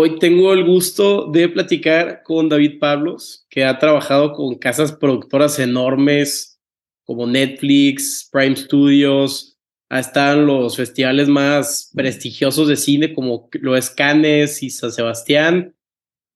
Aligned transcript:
Hoy 0.00 0.18
tengo 0.20 0.52
el 0.52 0.64
gusto 0.64 1.26
de 1.26 1.48
platicar 1.48 2.22
con 2.22 2.48
David 2.48 2.78
Pablos, 2.78 3.46
que 3.50 3.64
ha 3.64 3.78
trabajado 3.78 4.32
con 4.32 4.54
casas 4.54 4.92
productoras 4.92 5.58
enormes 5.58 6.60
como 7.04 7.26
Netflix, 7.26 8.28
Prime 8.30 8.54
Studios, 8.54 9.58
en 9.90 10.46
los 10.46 10.76
festivales 10.76 11.28
más 11.28 11.90
prestigiosos 11.94 12.68
de 12.68 12.76
cine 12.76 13.14
como 13.14 13.48
lo 13.54 13.76
es 13.76 13.90
Cannes 13.90 14.62
y 14.62 14.70
San 14.70 14.92
Sebastián. 14.92 15.74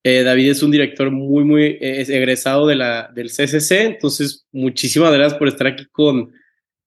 Eh, 0.04 0.22
David 0.22 0.50
es 0.50 0.62
un 0.62 0.70
director 0.70 1.10
muy, 1.10 1.44
muy 1.44 1.78
egresado 1.80 2.66
de 2.66 2.74
la, 2.74 3.12
del 3.14 3.28
CCC, 3.28 3.82
entonces 3.82 4.46
muchísimas 4.50 5.12
gracias 5.12 5.38
por 5.38 5.48
estar 5.48 5.68
aquí 5.68 5.86
con, 5.92 6.32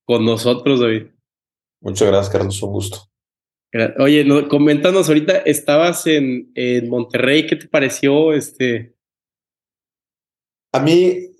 con 0.03 0.25
nosotros, 0.25 0.81
David. 0.81 1.03
Muchas 1.79 2.07
gracias, 2.07 2.33
Carlos, 2.33 2.61
un 2.61 2.71
gusto. 2.71 3.14
Oye, 3.99 4.23
no, 4.23 4.47
coméntanos 4.47 5.09
ahorita, 5.09 5.39
estabas 5.39 6.07
en, 6.07 6.51
en, 6.55 6.89
Monterrey, 6.89 7.45
¿qué 7.45 7.57
te 7.57 7.67
pareció? 7.67 8.31
Este? 8.31 8.95
A 10.71 10.79
mí, 10.79 11.35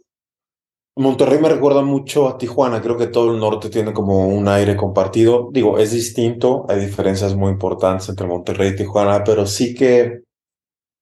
Monterrey 0.97 1.39
me 1.39 1.47
recuerda 1.47 1.81
mucho 1.81 2.27
a 2.27 2.37
Tijuana, 2.37 2.81
creo 2.81 2.97
que 2.97 3.07
todo 3.07 3.33
el 3.33 3.39
norte 3.39 3.69
tiene 3.69 3.93
como 3.93 4.27
un 4.27 4.49
aire 4.49 4.75
compartido. 4.75 5.49
Digo, 5.53 5.79
es 5.79 5.91
distinto, 5.91 6.65
hay 6.67 6.79
diferencias 6.79 7.35
muy 7.35 7.51
importantes 7.51 8.09
entre 8.09 8.27
Monterrey 8.27 8.71
y 8.71 8.75
Tijuana, 8.75 9.23
pero 9.23 9.45
sí 9.45 9.73
que 9.73 10.23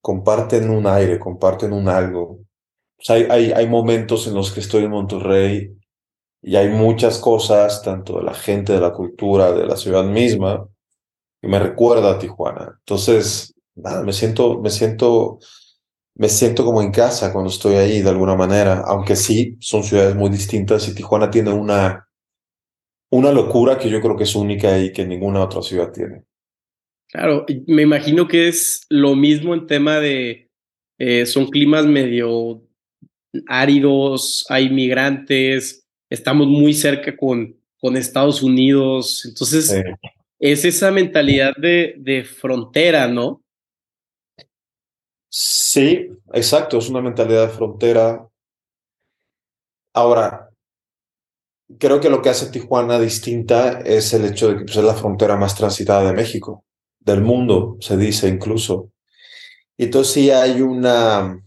comparten 0.00 0.70
un 0.70 0.86
aire, 0.86 1.18
comparten 1.18 1.72
un 1.72 1.88
algo. 1.88 2.38
hay, 3.08 3.26
hay, 3.28 3.52
hay 3.52 3.68
momentos 3.68 4.28
en 4.28 4.34
los 4.34 4.52
que 4.52 4.60
estoy 4.60 4.84
en 4.84 4.90
Monterrey 4.90 5.76
y 6.42 6.56
hay 6.56 6.68
muchas 6.68 7.18
cosas, 7.18 7.82
tanto 7.82 8.18
de 8.18 8.24
la 8.24 8.34
gente, 8.34 8.72
de 8.72 8.80
la 8.80 8.92
cultura, 8.92 9.52
de 9.52 9.66
la 9.66 9.76
ciudad 9.76 10.04
misma, 10.04 10.68
me 11.44 11.58
recuerda 11.58 12.12
a 12.12 12.18
Tijuana. 12.18 12.76
Entonces, 12.80 13.54
nada, 13.74 14.02
me 14.02 14.12
siento, 14.12 14.60
me 14.60 14.70
siento, 14.70 15.38
me 16.14 16.28
siento 16.28 16.64
como 16.64 16.82
en 16.82 16.90
casa 16.90 17.32
cuando 17.32 17.50
estoy 17.50 17.74
ahí 17.74 18.02
de 18.02 18.10
alguna 18.10 18.36
manera, 18.36 18.82
aunque 18.86 19.16
sí, 19.16 19.56
son 19.60 19.82
ciudades 19.82 20.14
muy 20.14 20.30
distintas 20.30 20.88
y 20.88 20.94
Tijuana 20.94 21.30
tiene 21.30 21.52
una, 21.52 22.08
una 23.10 23.32
locura 23.32 23.78
que 23.78 23.88
yo 23.88 24.00
creo 24.00 24.16
que 24.16 24.24
es 24.24 24.34
única 24.34 24.78
y 24.78 24.92
que 24.92 25.04
ninguna 25.06 25.42
otra 25.42 25.62
ciudad 25.62 25.92
tiene. 25.92 26.24
Claro, 27.08 27.46
me 27.66 27.82
imagino 27.82 28.26
que 28.26 28.48
es 28.48 28.86
lo 28.88 29.14
mismo 29.14 29.54
en 29.54 29.66
tema 29.66 30.00
de, 30.00 30.50
eh, 30.98 31.26
son 31.26 31.46
climas 31.46 31.86
medio 31.86 32.62
áridos, 33.46 34.46
hay 34.48 34.70
migrantes, 34.70 35.86
estamos 36.10 36.46
muy 36.46 36.72
cerca 36.72 37.16
con, 37.16 37.56
con 37.78 37.96
Estados 37.96 38.42
Unidos, 38.42 39.24
entonces 39.24 39.74
es 40.52 40.66
esa 40.66 40.90
mentalidad 40.90 41.54
de, 41.56 41.94
de 41.96 42.22
frontera, 42.22 43.08
¿no? 43.08 43.42
Sí, 45.30 46.10
exacto, 46.34 46.76
es 46.76 46.90
una 46.90 47.00
mentalidad 47.00 47.48
de 47.48 47.54
frontera. 47.54 48.28
Ahora, 49.94 50.50
creo 51.78 51.98
que 51.98 52.10
lo 52.10 52.20
que 52.20 52.28
hace 52.28 52.50
Tijuana 52.50 53.00
distinta 53.00 53.80
es 53.80 54.12
el 54.12 54.26
hecho 54.26 54.48
de 54.48 54.58
que 54.58 54.64
pues, 54.66 54.76
es 54.76 54.84
la 54.84 54.94
frontera 54.94 55.34
más 55.36 55.56
transitada 55.56 56.04
de 56.04 56.12
México, 56.12 56.66
del 57.00 57.22
mundo, 57.22 57.78
se 57.80 57.96
dice 57.96 58.28
incluso. 58.28 58.90
Y 59.78 59.84
entonces 59.84 60.12
sí 60.12 60.30
hay 60.30 60.60
una, 60.60 61.42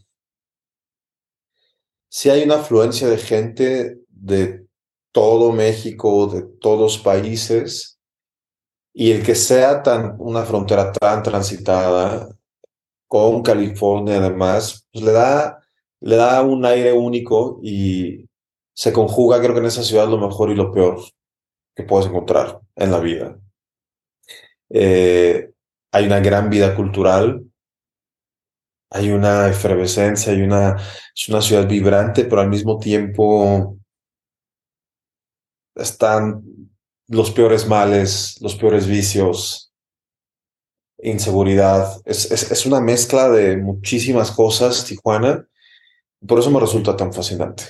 sí 2.09 2.31
hay 2.31 2.41
una 2.41 2.55
afluencia 2.55 3.07
de 3.07 3.17
gente 3.19 3.99
de 4.09 4.65
todo 5.11 5.51
México, 5.51 6.25
de 6.25 6.41
todos 6.59 6.97
países, 6.97 7.96
y 8.99 9.11
el 9.11 9.23
que 9.23 9.35
sea 9.35 9.83
tan, 9.83 10.15
una 10.17 10.43
frontera 10.43 10.91
tan 10.91 11.21
transitada 11.21 12.29
con 13.07 13.43
California 13.43 14.17
además, 14.17 14.87
pues 14.91 15.05
le 15.05 15.11
da, 15.11 15.61
le 15.99 16.15
da 16.15 16.41
un 16.41 16.65
aire 16.65 16.93
único 16.93 17.59
y 17.61 18.27
se 18.73 18.91
conjuga 18.91 19.39
creo 19.39 19.53
que 19.53 19.59
en 19.59 19.67
esa 19.67 19.83
ciudad 19.83 20.09
lo 20.09 20.17
mejor 20.17 20.49
y 20.49 20.55
lo 20.55 20.71
peor 20.71 20.99
que 21.75 21.83
puedes 21.83 22.07
encontrar 22.07 22.59
en 22.75 22.91
la 22.91 22.99
vida. 22.99 23.39
Eh, 24.71 25.51
hay 25.91 26.05
una 26.07 26.19
gran 26.19 26.49
vida 26.49 26.75
cultural, 26.75 27.43
hay 28.89 29.11
una 29.11 29.47
efervescencia, 29.47 30.33
hay 30.33 30.41
una, 30.41 30.75
es 31.15 31.29
una 31.29 31.41
ciudad 31.41 31.67
vibrante, 31.67 32.25
pero 32.25 32.41
al 32.41 32.49
mismo 32.49 32.79
tiempo 32.79 33.77
están 35.75 36.41
los 37.07 37.31
peores 37.31 37.67
males, 37.67 38.37
los 38.41 38.55
peores 38.55 38.87
vicios, 38.87 39.71
inseguridad. 41.01 42.01
Es, 42.05 42.31
es, 42.31 42.65
una 42.65 42.81
mezcla 42.81 43.29
de 43.29 43.57
muchísimas 43.57 44.31
cosas, 44.31 44.85
Tijuana. 44.85 45.47
Por 46.25 46.39
eso 46.39 46.51
me 46.51 46.59
resulta 46.59 46.95
tan 46.95 47.13
fascinante. 47.13 47.63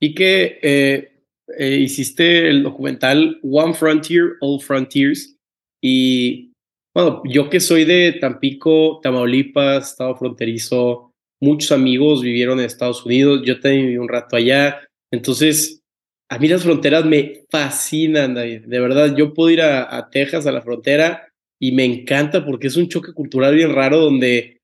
Y 0.00 0.14
que 0.14 0.58
eh, 0.62 1.18
eh, 1.58 1.76
hiciste 1.76 2.48
el 2.48 2.62
documental 2.62 3.38
One 3.42 3.74
Frontier, 3.74 4.36
All 4.40 4.60
Frontiers. 4.60 5.36
Y 5.82 6.52
bueno, 6.94 7.22
yo 7.24 7.50
que 7.50 7.60
soy 7.60 7.84
de 7.84 8.16
Tampico, 8.20 9.00
Tamaulipas, 9.02 9.90
estado 9.90 10.16
fronterizo, 10.16 11.12
muchos 11.40 11.72
amigos 11.72 12.22
vivieron 12.22 12.58
en 12.58 12.66
Estados 12.66 13.04
Unidos, 13.04 13.42
yo 13.44 13.60
también 13.60 13.86
viví 13.86 13.98
un 13.98 14.08
rato 14.08 14.36
allá. 14.36 14.80
Entonces, 15.12 15.82
a 16.28 16.38
mí 16.38 16.48
las 16.48 16.62
fronteras 16.62 17.04
me 17.04 17.44
fascinan, 17.50 18.34
David. 18.34 18.66
De 18.66 18.80
verdad, 18.80 19.16
yo 19.16 19.32
puedo 19.32 19.50
ir 19.50 19.62
a, 19.62 20.08
Texas, 20.10 20.46
a 20.46 20.52
la 20.52 20.62
frontera, 20.62 21.28
y 21.60 21.72
me 21.72 21.84
encanta 21.84 22.44
porque 22.44 22.66
es 22.66 22.76
un 22.76 22.88
choque 22.88 23.12
cultural 23.12 23.54
bien 23.54 23.74
raro 23.74 23.98
donde 23.98 24.60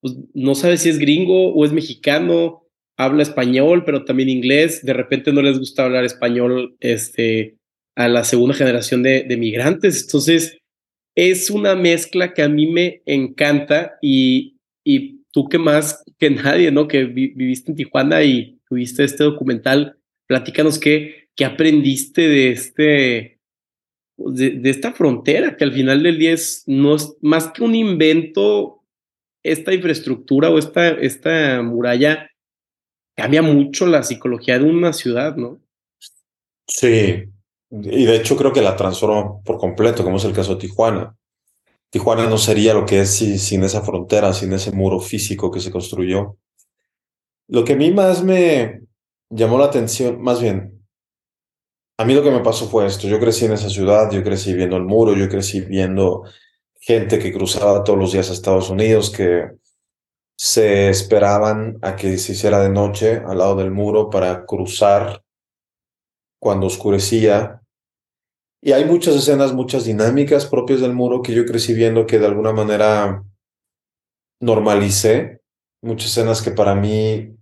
pues, 0.00 0.16
no 0.34 0.54
sabes 0.54 0.80
si 0.80 0.88
es 0.88 0.98
gringo 0.98 1.52
o 1.52 1.64
es 1.64 1.72
mexicano, 1.72 2.66
habla 2.96 3.22
español, 3.22 3.84
pero 3.84 4.04
también 4.04 4.28
inglés. 4.28 4.84
De 4.84 4.92
repente 4.92 5.32
no 5.32 5.42
les 5.42 5.58
gusta 5.58 5.84
hablar 5.84 6.04
español 6.04 6.76
este, 6.80 7.56
a 7.94 8.08
la 8.08 8.24
segunda 8.24 8.54
generación 8.54 9.02
de, 9.02 9.36
migrantes. 9.38 10.02
Entonces, 10.02 10.58
es 11.14 11.50
una 11.50 11.76
mezcla 11.76 12.32
que 12.32 12.42
a 12.42 12.48
mí 12.48 12.66
me 12.66 13.02
encanta 13.04 13.98
y, 14.00 14.56
y 14.82 15.20
tú 15.30 15.48
que 15.48 15.58
más 15.58 16.02
que 16.18 16.30
nadie, 16.30 16.72
¿no? 16.72 16.88
Que 16.88 17.04
viviste 17.04 17.70
en 17.70 17.76
Tijuana 17.76 18.22
y 18.24 18.58
tuviste 18.66 19.04
este 19.04 19.24
documental 19.24 19.98
platícanos 20.32 20.78
qué, 20.78 21.28
qué 21.36 21.44
aprendiste 21.44 22.26
de 22.26 22.52
este, 22.52 23.38
de, 24.16 24.70
esta 24.70 24.92
frontera, 24.92 25.58
que 25.58 25.64
al 25.64 25.74
final 25.74 26.02
del 26.02 26.18
día 26.18 26.32
es, 26.32 26.64
no 26.66 26.96
es 26.96 27.14
más 27.20 27.48
que 27.48 27.62
un 27.62 27.74
invento, 27.74 28.82
esta 29.42 29.74
infraestructura 29.74 30.48
o 30.48 30.56
esta, 30.56 30.88
esta 30.88 31.60
muralla 31.60 32.30
cambia 33.14 33.42
mucho 33.42 33.86
la 33.86 34.02
psicología 34.02 34.58
de 34.58 34.64
una 34.64 34.94
ciudad, 34.94 35.36
¿no? 35.36 35.60
Sí, 36.66 37.24
y 37.70 38.04
de 38.06 38.16
hecho 38.16 38.34
creo 38.34 38.54
que 38.54 38.62
la 38.62 38.74
transforma 38.74 39.38
por 39.42 39.58
completo, 39.58 40.02
como 40.02 40.16
es 40.16 40.24
el 40.24 40.32
caso 40.32 40.54
de 40.54 40.62
Tijuana. 40.62 41.14
Tijuana 41.90 42.26
no 42.26 42.38
sería 42.38 42.72
lo 42.72 42.86
que 42.86 43.02
es 43.02 43.10
sin 43.10 43.64
esa 43.64 43.82
frontera, 43.82 44.32
sin 44.32 44.54
ese 44.54 44.72
muro 44.72 44.98
físico 44.98 45.50
que 45.50 45.60
se 45.60 45.70
construyó. 45.70 46.38
Lo 47.48 47.66
que 47.66 47.74
a 47.74 47.76
mí 47.76 47.90
más 47.90 48.24
me, 48.24 48.80
llamó 49.32 49.58
la 49.58 49.66
atención, 49.66 50.20
más 50.20 50.40
bien, 50.40 50.86
a 51.98 52.04
mí 52.04 52.14
lo 52.14 52.22
que 52.22 52.30
me 52.30 52.40
pasó 52.40 52.68
fue 52.68 52.86
esto, 52.86 53.08
yo 53.08 53.18
crecí 53.18 53.46
en 53.46 53.52
esa 53.52 53.68
ciudad, 53.68 54.10
yo 54.10 54.22
crecí 54.22 54.54
viendo 54.54 54.76
el 54.76 54.84
muro, 54.84 55.14
yo 55.14 55.28
crecí 55.28 55.60
viendo 55.60 56.24
gente 56.78 57.18
que 57.18 57.32
cruzaba 57.32 57.82
todos 57.82 57.98
los 57.98 58.12
días 58.12 58.28
a 58.28 58.32
Estados 58.32 58.70
Unidos, 58.70 59.10
que 59.10 59.50
se 60.36 60.88
esperaban 60.88 61.78
a 61.82 61.96
que 61.96 62.18
se 62.18 62.32
hiciera 62.32 62.60
de 62.60 62.68
noche 62.68 63.22
al 63.26 63.38
lado 63.38 63.56
del 63.56 63.70
muro 63.70 64.10
para 64.10 64.44
cruzar 64.44 65.22
cuando 66.40 66.66
oscurecía. 66.66 67.62
Y 68.60 68.72
hay 68.72 68.84
muchas 68.84 69.14
escenas, 69.14 69.52
muchas 69.54 69.84
dinámicas 69.84 70.46
propias 70.46 70.80
del 70.80 70.94
muro 70.94 71.22
que 71.22 71.34
yo 71.34 71.44
crecí 71.44 71.74
viendo 71.74 72.06
que 72.06 72.18
de 72.18 72.26
alguna 72.26 72.52
manera 72.52 73.22
normalicé. 74.40 75.40
Muchas 75.82 76.10
escenas 76.10 76.42
que 76.42 76.50
para 76.50 76.74
mí 76.74 77.36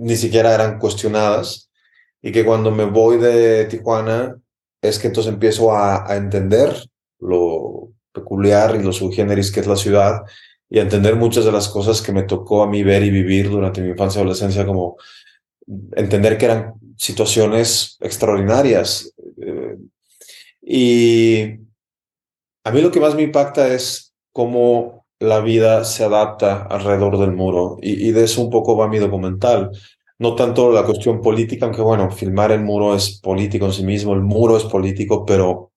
ni 0.00 0.16
siquiera 0.16 0.54
eran 0.54 0.78
cuestionadas 0.78 1.70
y 2.22 2.32
que 2.32 2.44
cuando 2.44 2.70
me 2.70 2.84
voy 2.84 3.18
de 3.18 3.66
Tijuana 3.66 4.34
es 4.80 4.98
que 4.98 5.08
entonces 5.08 5.32
empiezo 5.32 5.76
a, 5.76 6.16
entender 6.16 6.74
lo 7.18 7.92
peculiar 8.12 8.76
y 8.76 8.82
lo 8.82 8.92
subgéneris 8.92 9.52
que 9.52 9.60
es 9.60 9.66
la 9.66 9.76
ciudad 9.76 10.22
y 10.70 10.78
a 10.78 10.82
entender 10.82 11.16
muchas 11.16 11.44
de 11.44 11.52
las 11.52 11.68
cosas 11.68 12.00
que 12.00 12.12
me 12.12 12.22
tocó 12.22 12.62
a 12.62 12.66
mí 12.66 12.82
ver 12.82 13.02
y 13.02 13.10
vivir 13.10 13.50
durante 13.50 13.82
mi 13.82 13.90
infancia 13.90 14.20
y 14.20 14.22
adolescencia, 14.22 14.64
como 14.64 14.96
entender 15.92 16.38
que 16.38 16.46
eran 16.46 16.74
situaciones 16.96 17.98
extraordinarias. 18.00 19.12
Eh, 19.36 19.76
y 20.62 21.42
a 22.64 22.70
mí 22.70 22.80
lo 22.80 22.90
que 22.90 23.00
más 23.00 23.14
me 23.14 23.22
impacta 23.22 23.68
es 23.68 24.14
cómo 24.32 24.99
la 25.20 25.40
vida 25.40 25.84
se 25.84 26.02
adapta 26.04 26.62
alrededor 26.62 27.18
del 27.18 27.32
muro 27.32 27.78
y, 27.82 28.10
de 28.10 28.24
eso 28.24 28.42
un 28.42 28.50
poco 28.50 28.76
va 28.76 28.88
mi 28.88 28.98
documental. 28.98 29.70
No 30.18 30.34
tanto 30.34 30.72
la 30.72 30.84
cuestión 30.84 31.20
política, 31.20 31.66
aunque 31.66 31.82
bueno, 31.82 32.10
filmar 32.10 32.52
el 32.52 32.62
muro 32.62 32.94
es 32.94 33.20
político 33.20 33.66
en 33.66 33.72
sí 33.72 33.84
mismo, 33.84 34.14
el 34.14 34.22
muro 34.22 34.56
es 34.56 34.64
político, 34.64 35.24
pero 35.24 35.72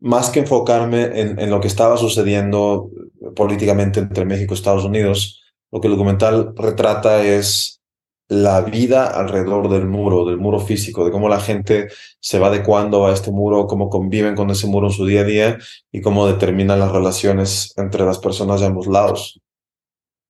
más 0.00 0.30
que 0.30 0.40
enfocarme 0.40 1.04
en, 1.20 1.38
en 1.38 1.50
lo 1.50 1.60
que 1.60 1.68
estaba 1.68 1.96
sucediendo 1.96 2.90
políticamente 3.36 4.00
entre 4.00 4.24
México 4.24 4.54
y 4.54 4.56
Estados 4.56 4.84
Unidos, 4.84 5.42
lo 5.70 5.80
que 5.80 5.88
el 5.88 5.94
documental 5.94 6.54
retrata 6.56 7.22
es 7.22 7.79
la 8.30 8.60
vida 8.60 9.08
alrededor 9.08 9.68
del 9.68 9.88
muro, 9.88 10.24
del 10.24 10.38
muro 10.38 10.60
físico, 10.60 11.04
de 11.04 11.10
cómo 11.10 11.28
la 11.28 11.40
gente 11.40 11.88
se 12.20 12.38
va 12.38 12.46
adecuando 12.46 13.04
a 13.04 13.12
este 13.12 13.32
muro, 13.32 13.66
cómo 13.66 13.90
conviven 13.90 14.36
con 14.36 14.50
ese 14.50 14.68
muro 14.68 14.86
en 14.86 14.92
su 14.92 15.04
día 15.04 15.22
a 15.22 15.24
día 15.24 15.58
y 15.90 16.00
cómo 16.00 16.28
determinan 16.28 16.78
las 16.78 16.92
relaciones 16.92 17.74
entre 17.76 18.04
las 18.04 18.20
personas 18.20 18.60
de 18.60 18.66
ambos 18.66 18.86
lados. 18.86 19.40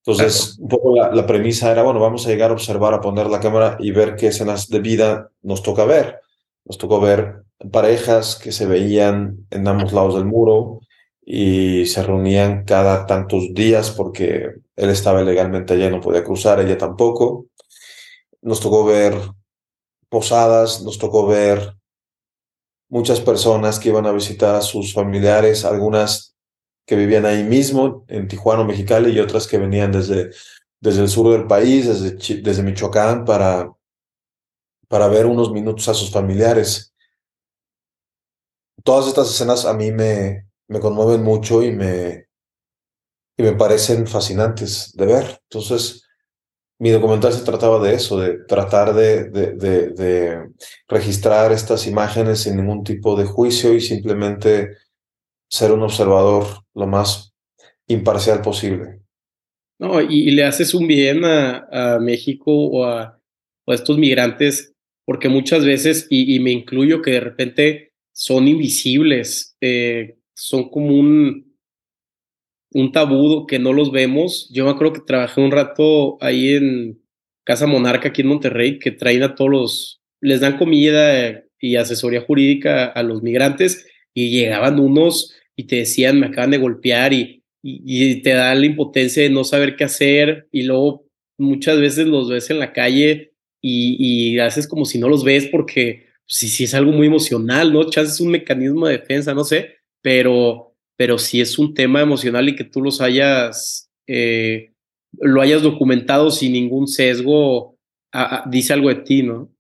Entonces, 0.03 0.57
un 0.59 0.69
poco 0.69 0.97
la, 0.97 1.11
la, 1.11 1.27
premisa 1.27 1.71
era, 1.71 1.83
bueno, 1.83 2.01
vamos 2.01 2.27
a 2.27 2.31
llegar 2.31 2.49
a 2.49 2.55
observar, 2.55 2.95
a 2.95 3.03
poner 3.03 3.27
la 3.27 3.39
cámara 3.39 3.77
y 3.79 3.91
ver 3.91 4.17
qué 4.17 4.29
escenas 4.29 4.69
de 4.69 4.81
vida 4.81 5.29
nos 5.43 5.63
toca 5.63 5.85
ver. 5.85 6.21
Nos 6.65 6.79
tocó 6.79 7.01
ver 7.01 7.43
parejas 7.71 8.37
que 8.37 8.51
se 8.51 8.65
veían 8.65 9.47
en 9.51 9.69
ambos 9.69 9.93
lados 9.93 10.15
del 10.15 10.25
muro 10.25 10.81
y 11.21 11.85
se 11.85 12.03
reunían 12.03 12.65
cada 12.65 13.05
tantos 13.05 13.53
días 13.53 13.91
porque 13.91 14.55
él 14.75 14.89
estaba 14.89 15.21
ilegalmente 15.21 15.75
allá 15.75 15.89
y 15.89 15.91
no 15.91 16.01
podía 16.01 16.25
cruzar, 16.25 16.61
ella 16.61 16.79
tampoco. 16.79 17.50
Nos 18.43 18.61
tocó 18.61 18.85
ver 18.85 19.15
posadas, 20.09 20.83
nos 20.83 20.99
tocó 20.99 21.27
ver 21.27 21.75
muchas 22.89 23.21
personas 23.21 23.79
que 23.79 23.89
iban 23.89 24.07
a 24.07 24.13
visitar 24.13 24.55
a 24.55 24.63
sus 24.63 24.93
familiares, 24.93 25.65
algunas 25.65 26.37
que 26.87 26.97
vivían 26.97 27.25
ahí 27.25 27.45
mismo, 27.45 28.05
en 28.09 28.27
Tijuana, 28.27 28.65
Mexicali, 28.65 29.13
y 29.13 29.21
otras 29.21 29.47
que 29.47 29.59
venían 29.59 29.93
desde, 29.93 30.31
desde 30.81 31.03
el 31.03 31.09
sur 31.09 31.31
del 31.31 31.47
país, 31.47 31.87
desde, 31.87 32.43
desde 32.43 32.63
Michoacán, 32.63 33.25
para, 33.25 33.71
para 34.89 35.07
ver 35.07 35.27
unos 35.27 35.53
minutos 35.53 35.89
a 35.89 35.95
sus 35.95 36.11
familiares. 36.11 36.93
Todas 38.83 39.07
estas 39.07 39.31
escenas 39.31 39.67
a 39.67 39.75
mí 39.75 39.93
me, 39.93 40.49
me 40.67 40.81
conmueven 40.81 41.23
mucho 41.23 41.63
y 41.63 41.71
me, 41.71 42.27
y 43.37 43.43
me 43.43 43.53
parecen 43.53 44.07
fascinantes 44.07 44.93
de 44.95 45.07
ver. 45.07 45.41
Entonces, 45.45 46.03
mi 46.81 46.89
documental 46.89 47.35
se 47.35 47.45
trataba 47.45 47.79
de 47.87 47.95
eso, 47.95 48.19
de 48.19 48.39
tratar 48.45 48.95
de, 48.95 50.49
registrar 50.89 51.53
estas 51.53 51.87
imágenes 51.87 52.41
sin 52.41 52.57
ningún 52.57 52.85
tipo 52.85 53.17
de 53.17 53.27
juicio 53.27 53.75
y 53.75 53.83
simplemente 53.83 54.71
ser 55.51 55.73
un 55.73 55.83
observador 55.83 56.47
lo 56.75 56.87
más 56.87 57.35
imparcial 57.87 58.41
posible. 58.41 59.01
No, 59.79 60.01
y, 60.01 60.31
le 60.31 60.45
haces 60.45 60.73
un 60.73 60.87
bien 60.87 61.23
a, 61.23 61.99
México 62.01 62.51
o 62.51 62.87
a, 62.87 63.21
estos 63.67 63.99
migrantes, 63.99 64.73
porque 65.05 65.29
muchas 65.29 65.67
veces, 65.67 66.07
y, 66.09 66.35
y, 66.35 66.41
me 66.41 66.51
incluyo, 66.51 67.03
que 67.03 67.11
de 67.11 67.21
repente 67.21 67.93
son 68.11 68.49
invisibles, 68.49 69.55
eh, 69.61 70.17
son 70.35 70.71
como 70.71 70.97
un, 70.97 71.50
un 72.73 72.93
tabú 72.93 73.47
que 73.47 73.59
no 73.59 73.73
los 73.73 73.93
vemos. 73.93 74.49
Yo 74.53 74.65
me 74.65 74.71
acuerdo 74.71 74.95
que 74.95 75.01
trabajé 75.07 75.41
un 75.41 75.51
rato 75.51 76.19
ahí 76.21 76.55
en 76.55 77.03
Casa 77.45 77.67
Monarca, 77.67 78.09
aquí 78.09 78.23
en 78.23 78.29
Monterrey, 78.29 78.79
que 78.79 78.91
traen 78.91 79.23
a 79.23 79.35
todos 79.35 79.51
los, 79.51 80.03
les 80.21 80.41
dan 80.41 80.59
comida 80.59 81.43
y 81.59 81.77
asesoría 81.77 82.23
jurídica 82.23 82.87
a 82.87 83.03
los 83.03 83.23
migrantes 83.23 83.87
y 84.15 84.31
llegaban 84.31 84.79
unos 84.79 85.35
y 85.57 85.65
te 85.65 85.77
decían, 85.77 86.21
me 86.21 86.27
acaban 86.27 86.53
de 86.53 86.59
golpear 86.59 87.13
y, 87.13 87.45
y, 87.63 87.83
y, 87.85 88.23
te 88.23 88.31
da 88.31 88.55
la 88.55 88.67
impotencia 88.67 89.23
de 89.23 89.31
no 89.31 89.45
saber 89.45 89.77
qué 89.77 89.85
hacer 89.85 90.49
y 90.53 90.63
luego 90.63 91.07
muchas 91.39 91.81
veces 91.81 92.07
los 92.07 92.29
ves 92.29 92.51
en 92.51 92.59
la 92.59 92.73
calle 92.73 93.35
y, 93.61 94.33
y 94.35 94.39
haces 94.39 94.67
como 94.67 94.85
si 94.85 94.99
no 94.99 95.09
los 95.09 95.25
ves 95.25 95.47
porque 95.47 96.07
sí, 96.27 96.49
sí 96.49 96.65
es 96.65 96.75
algo 96.75 96.93
muy 96.93 97.09
emocional, 97.09 97.73
¿no? 97.73 97.91
Chance 97.91 98.13
es 98.13 98.21
un 98.21 98.31
mecanismo 98.31 98.87
de 98.87 98.99
defensa, 98.99 99.35
no 99.35 99.45
sé, 99.45 99.77
pero, 100.01 100.70
pero 101.01 101.17
si 101.17 101.41
es 101.41 101.59
un 101.59 101.73
tema 101.73 102.03
emocional 102.03 102.47
y 102.51 102.55
que 102.55 102.65
tú 102.65 102.83
los 102.83 103.01
hayas, 103.01 103.89
eh, 104.07 104.75
lo 105.13 105.41
hayas 105.41 105.63
documentado 105.63 106.31
sin 106.31 106.53
ningún 106.53 106.87
sesgo, 106.87 107.79
a, 108.13 108.43
a, 108.45 108.51
dice 108.51 108.75
algo 108.75 108.91
de 108.91 108.97
ti, 108.97 109.23
¿no? 109.23 109.51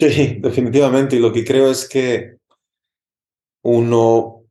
Sí, 0.00 0.38
definitivamente. 0.40 1.16
Y 1.16 1.18
lo 1.18 1.30
que 1.30 1.44
creo 1.44 1.70
es 1.70 1.86
que 1.86 2.38
uno, 3.66 4.46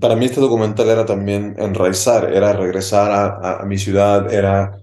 para 0.00 0.16
mí 0.16 0.24
este 0.24 0.40
documental 0.40 0.88
era 0.88 1.04
también 1.04 1.54
enraizar, 1.58 2.32
era 2.32 2.54
regresar 2.54 3.38
a 3.42 3.62
mi 3.66 3.76
ciudad, 3.76 4.32
era 4.32 4.82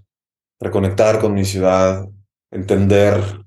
reconectar 0.62 1.20
con 1.20 1.34
mi 1.34 1.46
ciudad, 1.46 2.08
entender 2.52 3.43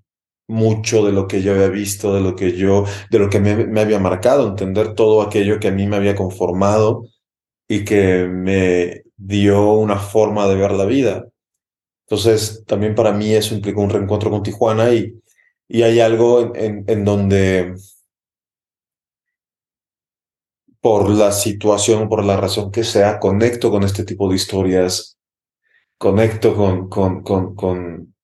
mucho 0.49 1.05
de 1.05 1.13
lo 1.13 1.27
que 1.27 1.43
yo 1.43 1.53
había 1.53 1.69
visto, 1.69 2.15
de 2.15 2.21
lo 2.21 2.37
que 2.37 2.53
yo, 2.57 2.85
de 3.11 3.19
lo 3.19 3.29
que 3.31 3.41
me, 3.41 3.81
había 3.81 3.99
marcado, 3.99 4.49
entender 4.49 4.95
todo 4.95 5.23
aquello 5.23 5.59
que 5.61 5.69
a 5.69 5.73
mí 5.73 5.87
me 5.87 5.97
había 5.97 6.15
conformado 6.15 7.09
y 7.69 7.85
que 7.85 8.27
me 8.29 9.03
dio 9.17 9.73
una 9.73 9.99
forma 9.99 10.47
de 10.49 10.57
ver 10.57 10.73
la 10.73 10.85
vida. 10.85 11.27
Entonces, 12.07 12.65
también 12.67 12.95
para 12.95 13.13
mí 13.13 13.33
eso 13.33 13.55
implicó 13.55 13.81
un 13.83 13.91
reencuentro 13.91 14.31
con 14.31 14.43
Tijuana 14.43 14.93
y, 14.95 15.21
y 15.69 15.83
hay 15.83 16.01
algo 16.01 16.41
en, 16.41 16.53
en, 16.57 16.85
en 16.87 17.05
donde 17.05 17.75
por 20.87 21.11
la 21.11 21.33
situación, 21.33 22.09
por 22.09 22.25
la 22.25 22.37
razón 22.37 22.71
que 22.71 22.85
sea, 22.85 23.19
conecto 23.19 23.73
con 23.73 23.83
este 23.83 24.05
tipo 24.05 24.29
de 24.29 24.37
historias, 24.37 25.19
conecto 25.99 26.55
con, 26.55 26.89
con, 26.89 27.23
con, 27.23 27.57
con, 27.57 28.15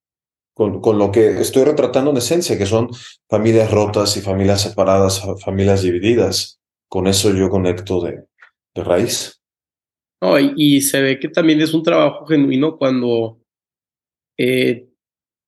con, 0.54 0.80
con 0.80 0.98
lo 0.98 1.10
que 1.10 1.40
estoy 1.40 1.64
retratando 1.64 2.10
en 2.10 2.18
esencia, 2.18 2.58
que 2.58 2.66
son 2.66 2.90
familias 3.28 3.70
rotas 3.70 4.16
y 4.16 4.20
familias 4.20 4.62
separadas, 4.62 5.22
familias 5.44 5.82
divididas. 5.82 6.60
Con 6.88 7.06
eso 7.06 7.32
yo 7.34 7.48
conecto 7.48 8.02
de, 8.02 8.24
de 8.74 8.84
raíz. 8.84 9.40
Oh, 10.20 10.38
y, 10.38 10.52
y, 10.56 10.80
se 10.82 11.00
ve 11.00 11.18
que 11.18 11.28
también 11.28 11.60
es 11.60 11.74
un 11.74 11.82
trabajo 11.82 12.26
genuino 12.26 12.76
cuando 12.76 13.40
eh, 14.38 14.88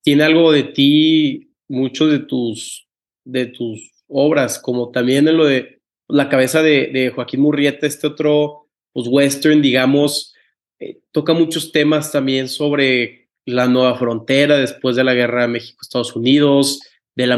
tiene 0.03 0.23
algo 0.23 0.51
de 0.51 0.63
ti, 0.63 1.51
muchos 1.67 2.11
de 2.11 2.19
tus, 2.19 2.87
de 3.23 3.45
tus 3.45 3.91
obras, 4.07 4.59
como 4.59 4.91
también 4.91 5.27
en 5.27 5.37
lo 5.37 5.45
de 5.45 5.81
la 6.07 6.29
cabeza 6.29 6.61
de, 6.61 6.87
de 6.87 7.09
Joaquín 7.09 7.41
Murrieta, 7.41 7.87
este 7.87 8.07
otro 8.07 8.67
pues, 8.93 9.07
western, 9.07 9.61
digamos, 9.61 10.33
eh, 10.79 10.99
toca 11.11 11.33
muchos 11.33 11.71
temas 11.71 12.11
también 12.11 12.49
sobre 12.49 13.24
la 13.45 13.67
nueva 13.67 13.97
frontera 13.97 14.57
después 14.57 14.95
de 14.95 15.03
la 15.03 15.13
guerra 15.13 15.43
de 15.43 15.49
México-Estados 15.49 16.15
Unidos, 16.15 16.81
de 17.15 17.27
la, 17.27 17.37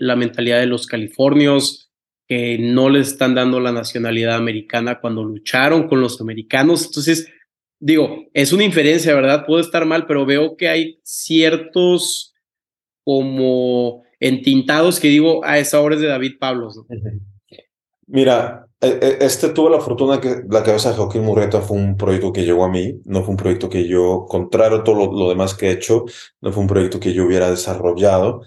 la 0.00 0.16
mentalidad 0.16 0.60
de 0.60 0.66
los 0.66 0.86
californios, 0.86 1.90
que 2.26 2.58
no 2.58 2.88
les 2.88 3.08
están 3.08 3.34
dando 3.34 3.58
la 3.58 3.72
nacionalidad 3.72 4.36
americana 4.36 5.00
cuando 5.00 5.24
lucharon 5.24 5.88
con 5.88 6.00
los 6.00 6.20
americanos. 6.20 6.86
Entonces, 6.86 7.28
digo, 7.80 8.26
es 8.32 8.52
una 8.52 8.64
inferencia, 8.64 9.14
¿verdad? 9.14 9.44
Puedo 9.46 9.60
estar 9.60 9.84
mal, 9.84 10.06
pero 10.06 10.24
veo 10.24 10.56
que 10.56 10.68
hay 10.68 11.00
ciertos 11.02 12.34
como 13.04 14.04
entintados 14.20 15.00
que 15.00 15.08
digo, 15.08 15.44
a 15.44 15.52
ah, 15.52 15.58
esa 15.58 15.80
hora 15.80 15.96
es 15.96 16.00
de 16.00 16.06
David 16.06 16.34
Pablos. 16.38 16.80
Mira, 18.06 18.66
este 18.80 19.50
tuve 19.50 19.70
la 19.70 19.80
fortuna 19.80 20.20
que 20.20 20.42
la 20.48 20.62
cabeza 20.62 20.90
de 20.90 20.96
Joaquín 20.96 21.24
Murrieta 21.24 21.60
fue 21.60 21.76
un 21.76 21.96
proyecto 21.96 22.32
que 22.32 22.44
llegó 22.44 22.64
a 22.64 22.70
mí, 22.70 23.00
no 23.04 23.22
fue 23.22 23.32
un 23.32 23.36
proyecto 23.36 23.68
que 23.68 23.86
yo, 23.86 24.24
contrario 24.26 24.78
a 24.78 24.84
todo 24.84 25.06
lo, 25.12 25.28
demás 25.28 25.54
que 25.54 25.68
he 25.68 25.72
hecho, 25.72 26.06
no 26.40 26.52
fue 26.52 26.62
un 26.62 26.68
proyecto 26.68 26.98
que 26.98 27.12
yo 27.12 27.26
hubiera 27.26 27.50
desarrollado. 27.50 28.42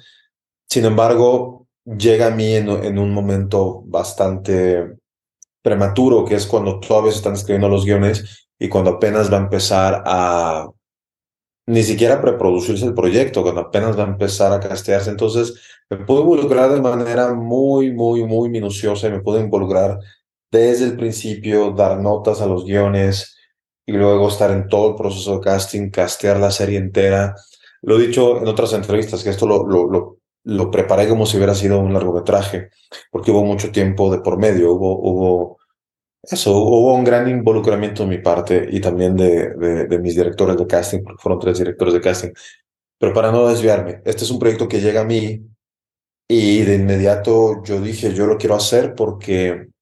Sin 0.67 0.85
embargo, 0.85 1.67
llega 1.85 2.27
a 2.27 2.31
mí 2.31 2.53
en, 2.55 2.67
en 2.69 2.97
un 2.97 3.13
momento 3.13 3.83
bastante 3.85 4.97
prematuro, 5.61 6.25
que 6.25 6.35
es 6.35 6.47
cuando 6.47 6.79
todavía 6.79 7.11
se 7.11 7.17
están 7.17 7.33
escribiendo 7.33 7.69
los 7.69 7.85
guiones 7.85 8.47
y 8.57 8.69
cuando 8.69 8.91
apenas 8.91 9.31
va 9.31 9.37
a 9.37 9.41
empezar 9.41 10.03
a 10.05 10.67
ni 11.65 11.83
siquiera 11.83 12.21
preproducirse 12.21 12.85
el 12.85 12.93
proyecto, 12.93 13.43
cuando 13.43 13.61
apenas 13.61 13.97
va 13.97 14.03
a 14.03 14.07
empezar 14.07 14.51
a 14.51 14.59
castearse. 14.59 15.09
Entonces, 15.09 15.53
me 15.89 15.97
puedo 15.97 16.21
involucrar 16.21 16.71
de 16.73 16.81
manera 16.81 17.33
muy, 17.33 17.91
muy, 17.93 18.25
muy 18.25 18.49
minuciosa 18.49 19.07
y 19.07 19.11
me 19.11 19.21
puedo 19.21 19.39
involucrar 19.39 19.99
desde 20.53 20.85
el 20.85 20.95
principio, 20.95 21.71
dar 21.71 21.99
notas 21.99 22.39
a 22.39 22.45
los 22.45 22.63
guiones 22.63 23.35
y 23.87 23.93
luego 23.93 24.27
estar 24.27 24.51
en 24.51 24.67
todo 24.67 24.91
el 24.91 24.95
proceso 24.95 25.35
de 25.35 25.41
casting, 25.41 25.89
castear 25.89 26.37
la 26.37 26.51
serie 26.51 26.77
entera. 26.77 27.35
Lo 27.81 27.97
he 27.97 28.07
dicho 28.07 28.37
en 28.37 28.47
otras 28.47 28.71
entrevistas, 28.73 29.23
que 29.23 29.31
esto 29.31 29.47
lo, 29.47 29.65
lo, 29.67 29.89
lo, 29.89 30.17
lo 30.43 30.71
preparé 30.71 31.09
como 31.09 31.25
si 31.25 31.37
hubiera 31.37 31.55
sido 31.55 31.79
un 31.79 31.91
largometraje, 31.91 32.69
porque 33.11 33.31
hubo 33.31 33.43
mucho 33.43 33.71
tiempo 33.71 34.11
de 34.11 34.19
por 34.19 34.37
medio, 34.37 34.73
hubo, 34.73 34.99
hubo 34.99 35.57
eso, 36.21 36.55
hubo 36.55 36.93
un 36.93 37.03
gran 37.03 37.27
involucramiento 37.27 38.03
de 38.03 38.09
mi 38.09 38.19
parte 38.19 38.67
y 38.69 38.79
también 38.79 39.17
de, 39.17 39.55
de, 39.55 39.87
de, 39.87 39.99
mis 39.99 40.15
directores 40.15 40.55
de 40.55 40.67
casting, 40.67 41.03
porque 41.03 41.21
fueron 41.21 41.39
tres 41.39 41.57
directores 41.57 41.95
de 41.95 42.01
casting. 42.01 42.29
Pero 42.99 43.11
para 43.11 43.31
no 43.31 43.47
desviarme, 43.47 44.01
este 44.05 44.23
es 44.23 44.29
un 44.29 44.39
proyecto 44.39 44.67
que 44.67 44.79
llega 44.79 45.01
a 45.01 45.05
mí 45.05 45.41
y 46.27 46.61
de 46.61 46.75
inmediato 46.75 47.63
yo 47.63 47.81
dije, 47.81 48.13
yo 48.13 48.27
lo 48.27 48.37
quiero 48.37 48.55
hacer 48.55 48.93
porque 48.95 49.72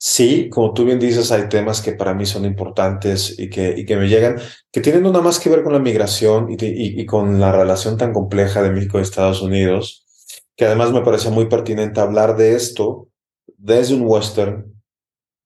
sí, 0.00 0.48
como 0.48 0.72
tú 0.74 0.84
bien 0.84 0.98
dices, 0.98 1.30
hay 1.30 1.48
temas 1.48 1.82
que 1.82 1.92
para 1.92 2.14
mí 2.14 2.26
son 2.26 2.44
importantes 2.44 3.38
y 3.38 3.50
que, 3.50 3.74
y 3.76 3.84
que 3.84 3.96
me 3.96 4.08
llegan, 4.08 4.40
que 4.72 4.80
tienen 4.80 5.02
nada 5.02 5.20
más 5.20 5.38
que 5.38 5.50
ver 5.50 5.62
con 5.62 5.74
la 5.74 5.78
migración 5.78 6.50
y, 6.50 6.54
y, 6.64 7.00
y 7.02 7.06
con 7.06 7.38
la 7.38 7.52
relación 7.52 7.96
tan 7.96 8.12
compleja 8.12 8.62
de 8.62 8.70
México 8.70 8.98
y 8.98 9.02
Estados 9.02 9.42
Unidos 9.42 10.06
que 10.60 10.66
además 10.66 10.92
me 10.92 11.00
parece 11.00 11.30
muy 11.30 11.46
pertinente 11.46 12.02
hablar 12.02 12.36
de 12.36 12.54
esto 12.54 13.08
desde 13.56 13.94
un 13.94 14.02
western 14.04 14.82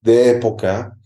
de 0.02 0.30
época, 0.30 0.98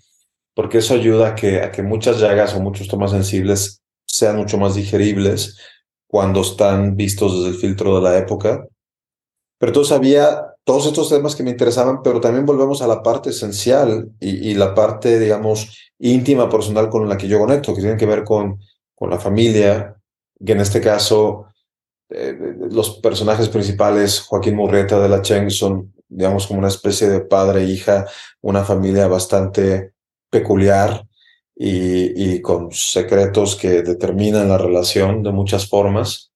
porque 0.55 0.79
eso 0.79 0.95
ayuda 0.95 1.29
a 1.29 1.35
que, 1.35 1.61
a 1.61 1.71
que 1.71 1.83
muchas 1.83 2.19
llagas 2.19 2.55
o 2.55 2.61
muchos 2.61 2.89
temas 2.89 3.11
sensibles 3.11 3.83
sean 4.07 4.37
mucho 4.37 4.57
más 4.57 4.77
digeribles 4.77 5.59
cuando 6.07 6.41
están 6.41 6.97
vistos 6.97 7.35
desde 7.37 7.49
el 7.55 7.61
filtro 7.61 7.97
de 7.97 8.03
la 8.03 8.17
época. 8.17 8.67
Pero 9.59 9.71
entonces 9.73 9.93
había 9.93 10.55
todos 10.69 10.85
estos 10.85 11.09
temas 11.09 11.35
que 11.35 11.43
me 11.43 11.53
interesaban, 11.53 12.03
pero 12.03 12.21
también 12.21 12.45
volvemos 12.45 12.83
a 12.83 12.87
la 12.87 13.03
parte 13.03 13.31
esencial 13.31 14.13
y, 14.21 14.53
la 14.53 14.75
parte, 14.75 15.19
digamos, 15.19 15.91
íntima, 15.99 16.51
personal 16.51 16.91
con 16.91 17.09
la 17.09 17.17
que 17.17 17.27
yo 17.27 17.39
conecto, 17.39 17.75
que 17.75 17.81
tiene 17.81 17.97
que 17.97 18.05
ver 18.05 18.23
con, 18.23 18.61
con 18.95 19.09
la 19.09 19.19
familia, 19.19 19.97
que 20.45 20.53
en 20.53 20.61
este 20.61 20.83
caso 20.83 21.47
eh, 22.11 22.37
los 22.71 22.99
personajes 22.99 23.49
principales, 23.49 24.21
Joaquín 24.21 24.57
Murrieta 24.57 25.01
de 25.01 25.09
la 25.09 25.23
Cheng, 25.23 25.49
son, 25.49 25.95
digamos, 26.07 26.47
como 26.47 26.59
una 26.59 26.69
especie 26.69 27.09
de 27.09 27.23
padre 27.23 27.63
e 27.63 27.69
hija, 27.69 28.07
una 28.43 28.63
familia 28.63 29.09
bastante 29.09 29.95
peculiar 30.29 31.03
y, 31.57 32.35
y 32.35 32.43
con 32.43 32.73
secretos 32.73 33.57
que 33.57 33.81
determinan 33.81 34.51
la 34.51 34.59
relación 34.59 35.23
de 35.23 35.33
muchas 35.33 35.67
formas. 35.67 36.31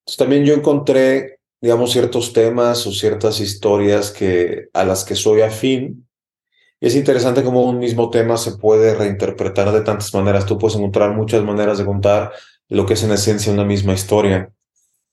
Entonces, 0.00 0.18
también 0.18 0.44
yo 0.44 0.54
encontré 0.54 1.38
digamos, 1.64 1.92
ciertos 1.92 2.34
temas 2.34 2.86
o 2.86 2.92
ciertas 2.92 3.40
historias 3.40 4.10
que, 4.10 4.68
a 4.74 4.84
las 4.84 5.02
que 5.02 5.14
soy 5.14 5.40
afín. 5.40 6.06
Y 6.78 6.88
es 6.88 6.94
interesante 6.94 7.42
cómo 7.42 7.62
un 7.62 7.78
mismo 7.78 8.10
tema 8.10 8.36
se 8.36 8.58
puede 8.58 8.94
reinterpretar 8.94 9.72
de 9.72 9.80
tantas 9.80 10.12
maneras. 10.12 10.44
Tú 10.44 10.58
puedes 10.58 10.76
encontrar 10.76 11.16
muchas 11.16 11.42
maneras 11.42 11.78
de 11.78 11.86
contar 11.86 12.32
lo 12.68 12.84
que 12.84 12.92
es 12.92 13.02
en 13.02 13.12
esencia 13.12 13.50
una 13.50 13.64
misma 13.64 13.94
historia. 13.94 14.52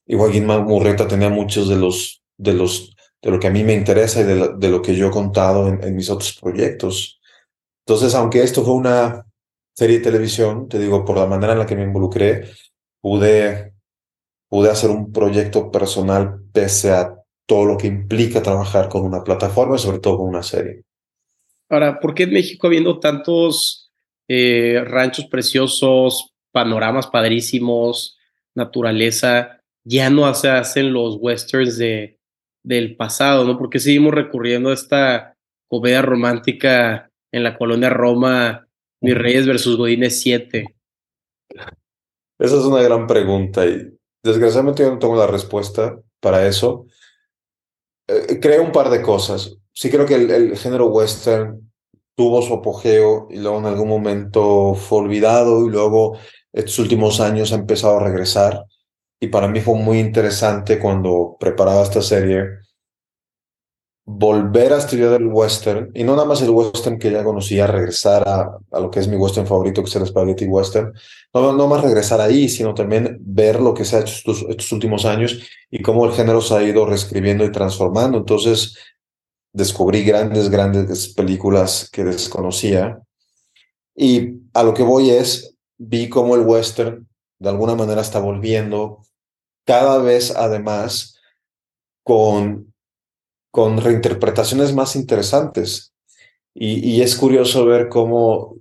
Y 0.06 0.18
Joaquín 0.18 0.46
Murreta 0.46 1.08
tenía 1.08 1.30
muchos 1.30 1.70
de 1.70 1.78
los, 1.78 2.22
de 2.38 2.52
los, 2.52 2.98
de 3.22 3.32
lo 3.32 3.40
que 3.40 3.48
a 3.48 3.52
mí 3.52 3.64
me 3.64 3.74
interesa 3.74 4.20
y 4.20 4.26
de 4.26 4.50
de 4.58 4.70
lo 4.70 4.82
que 4.82 4.94
yo 4.94 5.08
he 5.08 5.12
contado 5.12 5.70
en, 5.70 5.82
en 5.82 5.96
mis 5.96 6.10
otros 6.10 6.38
proyectos. 6.38 7.22
Entonces, 7.86 8.14
aunque 8.14 8.44
esto 8.44 8.62
fue 8.66 8.74
una 8.74 9.26
serie 9.74 10.00
de 10.00 10.04
televisión, 10.04 10.68
te 10.68 10.80
digo, 10.80 11.06
por 11.06 11.18
la 11.18 11.28
manera 11.28 11.54
en 11.54 11.60
la 11.60 11.66
que 11.66 11.78
me 11.78 11.84
involucré, 11.84 12.50
pude 13.00 13.72
pude 14.52 14.70
hacer 14.70 14.90
un 14.90 15.14
proyecto 15.14 15.72
personal 15.72 16.41
pese 16.54 16.92
a 16.92 17.16
todo 17.46 17.66
lo 17.66 17.78
que 17.78 17.88
implica 17.88 18.42
trabajar 18.42 18.90
con 18.90 19.04
una 19.04 19.24
plataforma 19.24 19.76
y 19.76 19.80
sobre 19.80 20.00
todo 20.00 20.18
con 20.18 20.30
una 20.30 20.44
serie. 20.44 20.84
Ahora, 21.70 22.00
¿por 22.00 22.14
qué 22.14 22.24
en 22.24 22.34
México 22.34 22.68
habiendo 22.68 23.00
tantos 23.00 23.92
eh, 24.28 24.84
ranchos 24.86 25.26
preciosos, 25.26 26.34
panoramas 26.52 27.08
padrísimos, 27.08 28.18
naturaleza, 28.56 29.62
ya 29.84 30.10
no 30.10 30.34
se 30.34 30.50
hacen 30.50 30.94
los 30.94 31.18
westerns 31.20 31.78
de, 31.78 32.20
del 32.64 32.96
pasado, 32.96 33.46
¿no? 33.46 33.58
Porque 33.58 33.80
seguimos 33.80 34.14
recurriendo 34.14 34.70
a 34.70 34.74
esta 34.74 35.38
comedia 35.68 36.02
romántica 36.02 37.10
en 37.32 37.44
la 37.44 37.58
colonia 37.58 37.90
Roma, 37.90 38.68
Mis 39.02 39.18
Reyes 39.18 39.48
versus 39.48 39.78
Godines 39.78 40.22
7. 40.22 40.76
Esa 42.40 42.58
es 42.58 42.66
una 42.66 42.82
gran 42.82 43.08
pregunta 43.08 43.66
y 43.66 43.98
Desgraciadamente 44.24 44.84
yo 44.84 44.92
no 44.92 45.00
tengo 45.00 45.16
la 45.16 45.28
respuesta 45.28 46.00
para 46.22 46.48
eso. 46.48 46.86
Eh, 48.08 48.40
creo 48.40 48.64
un 48.64 48.72
par 48.72 48.90
de 48.90 49.02
cosas. 49.02 49.58
Sí 49.74 49.90
creo 49.90 50.06
que 50.06 50.16
el, 50.16 50.58
género 50.58 50.88
western 50.88 51.72
tuvo 52.16 52.42
su 52.42 52.54
apogeo 52.54 53.28
y 53.30 53.40
luego 53.40 53.60
en 53.60 53.66
algún 53.66 53.90
momento 53.90 54.76
fue 54.76 55.00
olvidado 55.00 55.66
y 55.66 55.70
luego 55.70 56.18
estos 56.54 56.80
últimos 56.80 57.20
años 57.20 57.52
ha 57.52 57.56
empezado 57.56 57.98
a 57.98 58.04
regresar. 58.04 58.66
Y 59.20 59.28
para 59.28 59.48
mí 59.48 59.62
fue 59.62 59.76
muy 59.76 60.00
interesante 60.00 60.80
cuando 60.80 61.36
preparaba 61.40 61.84
esta 61.84 62.02
serie 62.02 62.61
volver 64.06 64.74
a 64.74 64.78
estudiar 64.78 65.14
el 65.14 65.28
western, 65.28 65.92
y 65.94 66.04
no 66.04 66.16
nada 66.16 66.28
más 66.28 66.42
el 66.42 66.50
western 66.50 66.98
que 66.98 67.12
ya 67.12 67.24
conocía, 67.24 67.68
regresar 67.68 68.28
a, 68.28 68.58
a 68.72 68.80
lo 68.80 68.90
que 68.90 69.00
es 69.00 69.08
mi 69.08 69.16
western 69.16 69.48
favorito, 69.48 69.84
que 69.84 69.90
es 69.90 69.96
el 69.96 70.08
spaghetti 70.08 70.46
western, 70.46 70.94
no, 71.34 71.54
no 71.54 71.68
más 71.68 71.84
regresar 71.84 72.20
ahí, 72.20 72.50
sino 72.50 72.74
también 72.74 73.18
ver 73.22 73.62
lo 73.62 73.74
que 73.74 73.86
se 73.86 73.96
ha 73.96 74.00
hecho 74.02 74.14
estos, 74.16 74.46
estos 74.50 74.72
últimos 74.72 75.06
años 75.06 75.40
y 75.70 75.82
cómo 75.82 76.06
el 76.06 76.12
género 76.12 76.42
se 76.42 76.54
ha 76.54 76.64
ido 76.64 76.86
reescribiendo 76.86 77.46
y 77.46 77.52
transformando. 77.52 78.18
Entonces, 78.18 78.76
descubrí 79.54 80.04
grandes, 80.04 80.50
grandes 80.50 81.14
películas 81.14 81.90
que 81.92 82.04
desconocía. 82.04 83.02
Y 83.96 84.42
a 84.54 84.64
lo 84.64 84.74
que 84.74 84.84
voy 84.84 85.12
es, 85.12 85.56
vi 85.78 86.10
cómo 86.10 86.36
el 86.36 86.42
western 86.42 87.08
de 87.40 87.50
alguna 87.50 87.76
manera 87.76 88.02
está 88.02 88.20
volviendo 88.20 89.04
cada 89.66 90.00
vez 90.00 90.36
además 90.36 91.20
con 92.04 92.71
con 93.52 93.78
reinterpretaciones 93.78 94.74
más 94.74 94.96
interesantes. 94.96 95.94
Y, 96.54 97.02
es 97.02 97.16
curioso 97.16 97.66
ver 97.66 97.88
cómo 97.88 98.58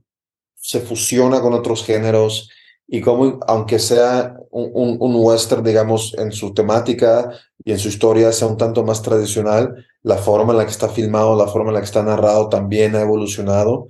se 0.55 0.81
fusiona 0.81 1.41
con 1.41 1.55
otros 1.55 1.85
géneros 1.85 2.51
y 2.87 3.01
cómo, 3.01 3.41
aunque 3.47 3.79
sea 3.79 4.37
un, 4.51 4.97
un, 5.01 5.15
western, 5.17 5.65
digamos, 5.65 6.15
en 6.19 6.31
su 6.33 6.55
temática 6.55 7.31
y 7.65 7.73
en 7.73 7.79
su 7.79 7.89
historia 7.89 8.33
sea 8.33 8.49
un 8.49 8.57
tanto 8.57 8.85
más 8.85 9.03
tradicional, 9.03 9.87
la 10.03 10.19
forma 10.19 10.53
en 10.53 10.59
la 10.59 10.65
que 10.65 10.71
está 10.71 10.89
filmado, 10.89 11.37
la 11.37 11.49
forma 11.49 11.71
en 11.71 11.75
la 11.75 11.81
que 11.81 11.87
está 11.87 12.03
narrado 12.03 12.49
también 12.49 12.95
ha 12.95 13.01
evolucionado. 13.01 13.89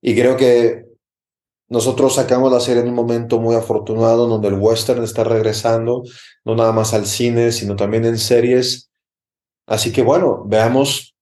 Y 0.00 0.14
creo 0.14 0.36
que 0.36 0.86
nosotros 1.68 2.14
sacamos 2.14 2.52
la 2.52 2.60
serie 2.60 2.82
en 2.82 2.88
un 2.88 2.94
momento 2.94 3.40
muy 3.40 3.56
afortunado 3.56 4.26
donde 4.28 4.48
el 4.48 4.54
western 4.54 5.02
está 5.02 5.24
regresando, 5.24 6.04
no 6.44 6.54
nada 6.54 6.72
más 6.72 6.94
al 6.94 7.06
cine, 7.06 7.50
sino 7.50 7.76
también 7.76 8.04
en 8.04 8.18
series 8.18 8.91
Así 9.66 9.92
que 9.92 10.02
bueno, 10.02 10.44
veamos 10.46 11.14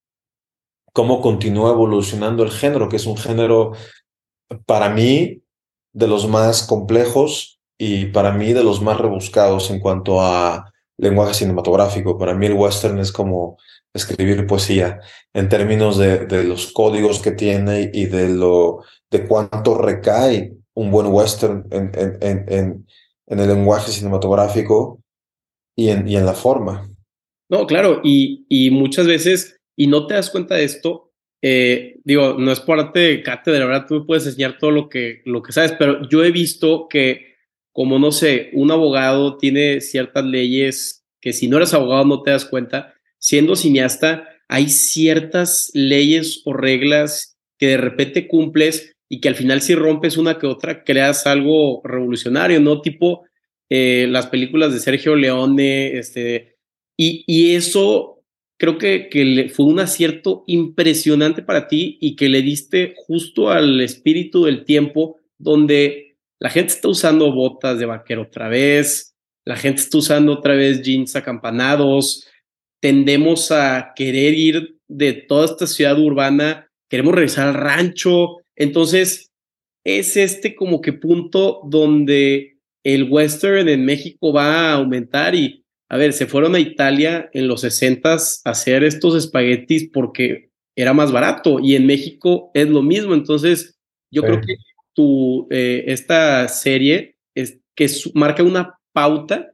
cómo 0.93 1.21
continúa 1.21 1.71
evolucionando 1.71 2.43
el 2.43 2.51
género, 2.51 2.89
que 2.89 2.97
es 2.97 3.07
un 3.07 3.17
género 3.17 3.73
para 4.67 4.91
mí 4.91 5.43
de 5.93 6.09
los 6.09 6.29
más 6.29 6.67
complejos 6.67 7.61
y 7.79 8.07
para 8.07 8.33
mí 8.33 8.53
de 8.53 8.65
los 8.65 8.83
más 8.83 8.99
rebuscados 8.99 9.71
en 9.71 9.81
cuanto 9.81 10.21
a 10.21 10.73
lenguaje 10.97 11.35
cinematográfico. 11.35 12.19
Para 12.19 12.35
mí 12.35 12.47
el 12.47 12.55
western 12.55 12.99
es 12.99 13.13
como 13.13 13.57
escribir 13.95 14.47
poesía 14.47 15.01
en 15.33 15.49
términos 15.49 15.99
de, 15.99 16.45
los 16.45 16.73
códigos 16.73 17.21
que 17.21 17.33
tiene 17.33 17.91
y 17.93 18.07
de 18.07 18.29
lo 18.29 18.85
de 19.11 19.27
cuánto 19.27 19.77
recae 19.77 20.53
un 20.75 20.91
buen 20.91 21.07
western 21.09 21.67
en, 21.71 22.87
el 23.27 23.49
lenguaje 23.49 23.93
cinematográfico 23.93 25.01
y 25.77 25.89
en 25.89 26.27
la 26.27 26.35
forma. 26.35 26.90
No, 27.51 27.67
claro, 27.67 28.01
y, 28.05 28.47
y 28.49 28.71
muchas 28.71 29.07
veces, 29.07 29.61
y 29.77 29.89
no 29.89 30.07
te 30.07 30.15
das 30.15 30.31
cuenta 30.31 30.55
de 30.55 30.65
esto, 30.65 31.11
eh, 31.43 31.97
digo, 32.05 32.37
no 32.39 32.53
es 32.53 32.61
parte 32.61 33.01
de 33.01 33.23
cátedra, 33.23 33.67
¿verdad? 33.67 33.87
Tú 33.89 33.95
me 33.95 34.05
puedes 34.05 34.27
enseñar 34.27 34.57
todo 34.59 34.71
lo 34.71 34.89
que, 34.89 35.23
lo 35.25 35.43
que 35.43 35.53
sabes, 35.53 35.73
pero 35.79 36.09
yo 36.09 36.25
he 36.25 36.31
visto 36.31 36.87
que, 36.89 37.35
como 37.73 37.99
no 37.99 38.13
sé, 38.13 38.51
un 38.53 38.71
abogado 38.71 39.37
tiene 39.37 39.81
ciertas 39.81 40.25
leyes 40.25 41.05
que 41.21 41.33
si 41.33 41.49
no 41.49 41.57
eres 41.57 41.75
abogado 41.75 42.05
no 42.05 42.23
te 42.23 42.31
das 42.31 42.45
cuenta, 42.45 42.95
siendo 43.19 43.57
cineasta, 43.57 44.29
hay 44.49 44.69
ciertas 44.69 45.71
leyes 45.75 46.43
o 46.45 46.53
reglas 46.53 47.37
que 47.59 47.69
de 47.69 47.77
repente 47.77 48.27
cumples 48.27 48.93
y 49.09 49.21
que 49.21 49.29
al 49.29 49.35
final 49.35 49.61
si 49.61 49.75
rompes 49.75 50.17
una 50.17 50.39
que 50.39 50.47
otra, 50.47 50.85
creas 50.85 51.27
algo 51.27 51.83
revolucionario, 51.85 52.61
¿no? 52.61 52.81
Tipo 52.81 53.25
eh, 53.69 54.07
las 54.09 54.27
películas 54.29 54.73
de 54.73 54.81
Sergio 54.81 55.15
Leone, 55.17 55.99
este, 55.99 56.50
y, 57.03 57.55
eso 57.55 58.23
creo 58.59 58.77
que, 58.77 59.09
que 59.09 59.51
fue 59.55 59.65
un 59.65 59.81
acierto 59.81 60.45
impresionante 60.47 61.43
para 61.43 61.67
ti 61.67 61.97
y 62.01 62.15
que 62.15 62.29
le 62.29 62.43
diste 62.43 62.93
justo 62.95 63.49
al 63.49 63.81
espíritu 63.81 64.45
del 64.45 64.65
tiempo 64.65 65.17
donde 65.39 66.19
la 66.39 66.51
gente 66.51 66.75
está 66.75 66.89
usando 66.89 67.33
botas 67.33 67.79
de 67.79 67.87
vaquero 67.87 68.23
otra 68.23 68.49
vez, 68.49 69.15
la 69.47 69.57
gente 69.57 69.81
está 69.81 69.97
usando 69.97 70.33
otra 70.33 70.55
vez 70.55 70.83
jeans 70.83 71.17
acampanados, 71.17 72.29
tendemos 72.83 73.51
a 73.51 73.93
querer 73.97 74.35
ir 74.35 74.77
de 74.87 75.15
toda 75.15 75.47
esta 75.47 75.67
ciudad 75.67 75.99
urbana, 75.99 76.71
queremos 76.91 77.15
regresar 77.15 77.49
al 77.49 77.55
rancho, 77.55 78.39
entonces 78.57 79.31
es 79.85 80.19
este 80.19 80.55
como 80.55 80.83
que 80.83 80.93
punto 80.93 81.63
donde 81.65 82.59
el 82.85 83.05
western 83.11 83.69
en 83.71 83.87
México 83.87 84.33
va 84.33 84.71
a 84.71 84.73
aumentar 84.75 85.35
y 85.35 85.60
a 85.91 85.97
ver, 85.97 86.13
se 86.13 86.27
fueron 86.27 86.55
a 86.55 86.61
Italia 86.61 87.29
en 87.33 87.49
los 87.49 87.63
60 87.63 88.13
a 88.13 88.17
hacer 88.45 88.85
estos 88.85 89.17
espaguetis 89.17 89.91
porque 89.93 90.51
era 90.77 90.93
más 90.93 91.11
barato 91.11 91.59
y 91.59 91.75
en 91.75 91.85
México 91.85 92.53
es 92.55 92.69
lo 92.69 92.81
mismo. 92.81 93.13
Entonces, 93.13 93.77
yo 94.09 94.23
creo 94.23 94.41
que 94.41 94.55
tu, 94.95 95.49
eh, 95.51 95.83
esta 95.89 96.47
serie 96.47 97.17
es 97.35 97.59
que 97.75 97.91
marca 98.15 98.45
una 98.45 98.79
pauta 98.93 99.51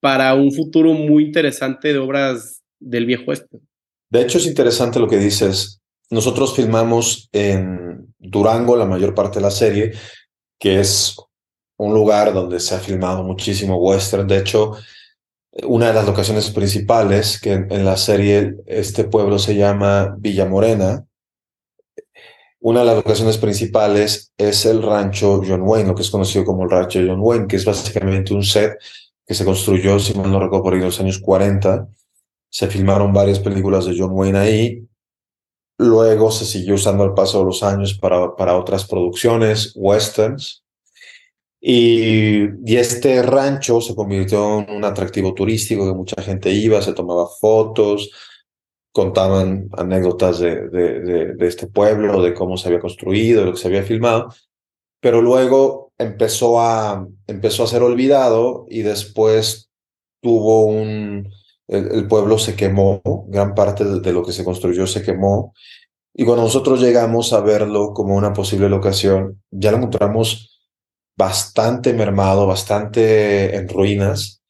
para 0.00 0.32
un 0.34 0.52
futuro 0.52 0.92
muy 0.92 1.24
interesante 1.24 1.92
de 1.92 1.98
obras 1.98 2.62
del 2.78 3.06
viejo 3.06 3.32
este. 3.32 3.58
De 4.10 4.22
hecho, 4.22 4.38
es 4.38 4.46
interesante 4.46 5.00
lo 5.00 5.08
que 5.08 5.18
dices. 5.18 5.80
Nosotros 6.08 6.54
filmamos 6.54 7.28
en 7.32 8.14
Durango 8.16 8.76
la 8.76 8.86
mayor 8.86 9.12
parte 9.12 9.40
de 9.40 9.44
la 9.44 9.50
serie, 9.50 9.92
que 10.56 10.78
es 10.78 11.16
un 11.76 11.94
lugar 11.94 12.32
donde 12.32 12.60
se 12.60 12.76
ha 12.76 12.78
filmado 12.78 13.24
muchísimo 13.24 13.76
western. 13.76 14.28
De 14.28 14.38
hecho, 14.38 14.76
una 15.66 15.88
de 15.88 15.94
las 15.94 16.06
locaciones 16.06 16.50
principales, 16.50 17.40
que 17.40 17.52
en, 17.52 17.84
la 17.84 17.96
serie 17.96 18.56
este 18.66 19.04
pueblo 19.04 19.38
se 19.38 19.54
llama 19.54 20.14
Villa 20.18 20.46
Morena. 20.46 21.06
Una 22.60 22.80
de 22.80 22.86
las 22.86 22.96
locaciones 22.96 23.38
principales 23.38 24.32
es 24.36 24.66
el 24.66 24.82
rancho 24.82 25.42
John 25.46 25.62
Wayne, 25.62 25.88
lo 25.88 25.94
que 25.94 26.02
es 26.02 26.10
conocido 26.10 26.44
como 26.44 26.64
el 26.64 26.70
rancho 26.70 27.00
John 27.04 27.20
Wayne, 27.20 27.46
que 27.46 27.56
es 27.56 27.64
básicamente 27.64 28.34
un 28.34 28.42
set 28.42 28.78
que 29.26 29.34
se 29.34 29.44
construyó, 29.44 29.98
si 29.98 30.14
mal 30.14 30.30
no 30.30 30.40
recuerdo, 30.40 30.64
por 30.64 30.72
ahí 30.74 30.80
en 30.80 30.86
los 30.86 31.00
años 31.00 31.18
40. 31.18 31.88
Se 32.50 32.66
filmaron 32.66 33.12
varias 33.12 33.38
películas 33.38 33.86
de 33.86 33.94
John 33.96 34.10
Wayne 34.12 34.38
ahí. 34.38 34.88
Luego 35.78 36.30
se 36.30 36.44
siguió 36.44 36.74
usando 36.74 37.04
al 37.04 37.14
paso 37.14 37.38
de 37.38 37.44
los 37.46 37.62
años 37.62 37.94
para, 37.94 38.36
para 38.36 38.56
otras 38.56 38.86
producciones, 38.86 39.72
westerns. 39.74 40.62
Y, 41.60 42.74
este 42.76 43.22
rancho 43.22 43.80
se 43.80 43.94
convirtió 43.94 44.60
en 44.60 44.76
un 44.76 44.84
atractivo 44.84 45.34
turístico 45.34 45.86
que 45.86 45.94
mucha 45.94 46.22
gente 46.22 46.50
iba, 46.50 46.80
se 46.80 46.94
tomaba 46.94 47.26
fotos, 47.40 48.10
contaban 48.92 49.68
anécdotas 49.76 50.38
de, 50.40 50.68
de, 50.68 51.34
de, 51.34 51.46
este 51.46 51.66
pueblo, 51.66 52.22
de 52.22 52.34
cómo 52.34 52.56
se 52.56 52.68
había 52.68 52.80
construido, 52.80 53.40
de 53.40 53.46
lo 53.46 53.52
que 53.52 53.58
se 53.60 53.68
había 53.68 53.82
filmado, 53.82 54.32
pero 55.00 55.20
luego 55.20 55.92
empezó 55.98 56.60
a, 56.60 57.06
empezó 57.26 57.64
a 57.64 57.68
ser 57.68 57.82
olvidado 57.82 58.66
y 58.68 58.82
después 58.82 59.70
tuvo 60.22 60.64
un, 60.64 61.30
el, 61.68 61.92
el 61.92 62.08
pueblo 62.08 62.38
se 62.38 62.56
quemó, 62.56 63.02
gran 63.28 63.54
parte 63.54 63.84
de, 63.84 64.12
lo 64.12 64.24
que 64.24 64.32
se 64.32 64.44
construyó 64.44 64.86
se 64.86 65.02
quemó, 65.02 65.54
y 66.12 66.24
cuando 66.24 66.42
nosotros 66.42 66.80
llegamos 66.80 67.32
a 67.32 67.40
verlo 67.40 67.92
como 67.94 68.16
una 68.16 68.32
posible 68.32 68.68
locación, 68.68 69.42
ya 69.50 69.70
lo 69.70 69.76
encontramos 69.76 70.49
bastante 71.20 71.92
mermado, 71.92 72.46
bastante 72.46 73.54
en 73.54 73.68
ruinas. 73.68 74.40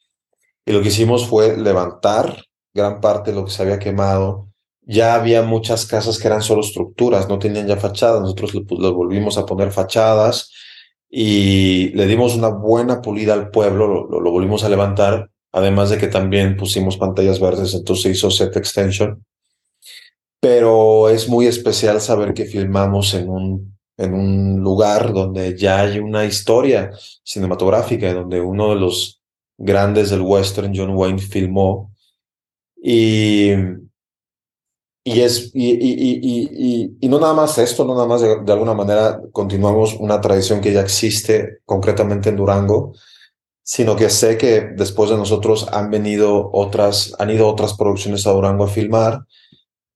Y 0.65 0.71
lo 0.71 0.81
que 0.81 0.89
hicimos 0.89 1.27
fue 1.27 1.57
levantar 1.57 2.45
gran 2.73 3.01
parte 3.01 3.33
de 3.33 3.37
lo 3.37 3.45
que 3.45 3.51
se 3.51 3.63
había 3.63 3.81
quemado. 3.81 4.47
Ya 4.83 5.15
había 5.15 5.43
muchas 5.43 5.85
casas 5.85 6.17
que 6.19 6.29
eran 6.29 6.43
solo 6.43 6.61
estructuras, 6.61 7.29
no 7.29 7.41
tenían 7.41 7.67
ya 7.67 7.77
fachadas. 7.77 8.21
Nosotros 8.21 8.55
le, 8.55 8.63
volvimos 8.63 9.37
a 9.37 9.47
poner 9.47 9.73
fachadas 9.73 10.53
y 11.09 11.89
le 11.89 12.07
dimos 12.07 12.37
una 12.37 12.51
buena 12.51 13.03
pulida 13.03 13.35
al 13.35 13.51
pueblo, 13.51 13.89
lo, 14.09 14.21
lo, 14.21 14.31
volvimos 14.31 14.63
a 14.63 14.69
levantar, 14.69 15.29
además 15.51 15.91
de 15.91 15.99
que 15.99 16.07
también 16.07 16.57
pusimos 16.57 16.97
pantallas 16.97 17.41
verdes, 17.41 17.75
entonces 17.75 18.05
se 18.05 18.11
hizo 18.11 18.31
set 18.31 18.57
extension. 18.57 19.25
Pero 20.41 21.09
es 21.09 21.29
muy 21.29 21.47
especial 21.47 22.01
saber 22.01 22.33
que 22.33 22.45
filmamos 22.45 23.13
en 23.15 23.29
un 23.29 23.80
en 24.01 24.15
un 24.15 24.61
lugar 24.61 25.13
donde 25.13 25.57
ya 25.57 25.81
hay 25.81 25.99
una 25.99 26.25
historia 26.25 26.91
cinematográfica, 27.23 28.13
donde 28.15 28.41
uno 28.41 28.71
de 28.71 28.77
los 28.77 29.21
grandes 29.59 30.11
del 30.11 30.23
western, 30.23 30.73
John 30.75 30.97
Wayne, 30.97 31.19
filmó. 31.19 31.93
Y, 32.83 33.53
y, 35.05 35.21
es, 35.21 35.51
y, 35.55 35.71
y, 35.71 36.97
y, 36.99 37.09
no 37.09 37.21
nada 37.21 37.35
más 37.35 37.59
esto, 37.59 37.85
no 37.85 37.95
nada 37.95 38.07
más 38.07 38.23
de, 38.23 38.43
de, 38.43 38.53
alguna 38.53 38.73
manera 38.73 39.21
continuamos 39.33 39.95
una 39.95 40.21
tradición 40.21 40.63
que 40.63 40.73
ya 40.73 40.81
existe 40.81 41.59
concretamente 41.67 42.31
en 42.31 42.37
Durango, 42.37 42.95
sino 43.63 43.97
que 43.97 44.09
sé 44.09 44.39
que 44.39 44.63
después 44.77 45.11
de 45.11 45.17
nosotros 45.17 45.69
han 45.73 45.91
venido 45.91 46.51
otras, 46.53 47.15
han 47.19 47.31
ido 47.31 47.47
otras 47.47 47.75
producciones 47.75 48.27
a 48.27 48.33
Durango 48.33 48.65
a 48.65 48.69
filmar 48.69 49.27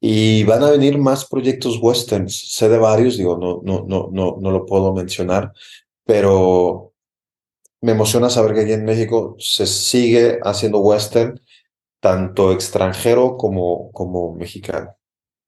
y 0.01 0.45
van 0.45 0.63
a 0.63 0.71
venir 0.71 0.99
más 0.99 1.27
proyectos 1.27 1.79
westerns. 1.81 2.53
Sé 2.53 2.69
de 2.69 2.79
varios, 2.79 3.17
digo, 3.17 3.39
no, 3.39 3.61
no, 3.65 3.87
no, 3.89 4.11
no, 4.13 4.39
no 4.41 4.51
lo 4.51 4.67
puedo 4.67 4.93
mencionar, 4.93 5.53
pero 6.05 6.93
me 7.81 7.93
emociona 7.93 8.31
saber 8.31 8.55
que 8.55 8.61
aquí 8.63 8.73
en 8.73 8.85
México 8.85 9.37
se 9.39 9.67
sigue 9.67 10.39
haciendo 10.43 10.81
western, 10.81 11.41
tanto 12.01 12.53
extranjero 12.53 13.37
como, 13.37 13.91
como 13.93 14.35
mexicano. 14.35 14.97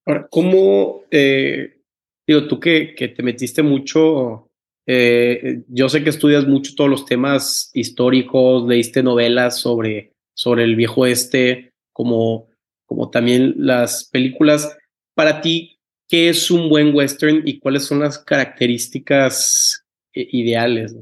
Ahora, 0.04 0.28
¿cómo, 0.30 1.02
eh, 1.10 1.80
digo, 2.26 2.46
tú 2.46 2.60
que, 2.60 2.94
que 2.94 3.08
te 3.08 3.22
metiste 3.22 3.62
mucho, 3.62 4.50
eh, 4.86 5.62
yo 5.68 5.88
sé 5.88 6.04
que 6.04 6.10
estudias 6.10 6.46
mucho 6.46 6.74
todos 6.76 6.88
los 6.88 7.04
temas 7.04 7.70
históricos, 7.74 8.66
leíste 8.66 9.02
novelas 9.02 9.58
sobre, 9.58 10.12
sobre 10.34 10.64
el 10.64 10.76
viejo 10.76 11.06
este, 11.06 11.72
como 11.92 12.45
como 12.86 13.10
también 13.10 13.54
las 13.58 14.04
películas. 14.04 14.76
Para 15.14 15.40
ti, 15.40 15.78
¿qué 16.08 16.28
es 16.28 16.50
un 16.50 16.68
buen 16.68 16.94
western 16.94 17.42
y 17.44 17.58
cuáles 17.58 17.84
son 17.84 18.00
las 18.00 18.18
características 18.18 19.84
eh, 20.14 20.26
ideales? 20.30 20.94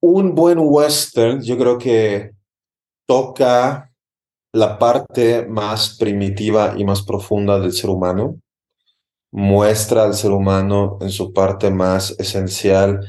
Un 0.00 0.34
buen 0.34 0.58
western, 0.60 1.42
yo 1.42 1.56
creo 1.58 1.78
que 1.78 2.32
toca 3.06 3.90
la 4.52 4.78
parte 4.78 5.46
más 5.46 5.96
primitiva 5.98 6.74
y 6.76 6.84
más 6.84 7.02
profunda 7.02 7.60
del 7.60 7.72
ser 7.72 7.90
humano, 7.90 8.40
muestra 9.30 10.04
al 10.04 10.14
ser 10.14 10.32
humano 10.32 10.98
en 11.00 11.10
su 11.10 11.32
parte 11.32 11.70
más 11.70 12.18
esencial 12.18 13.06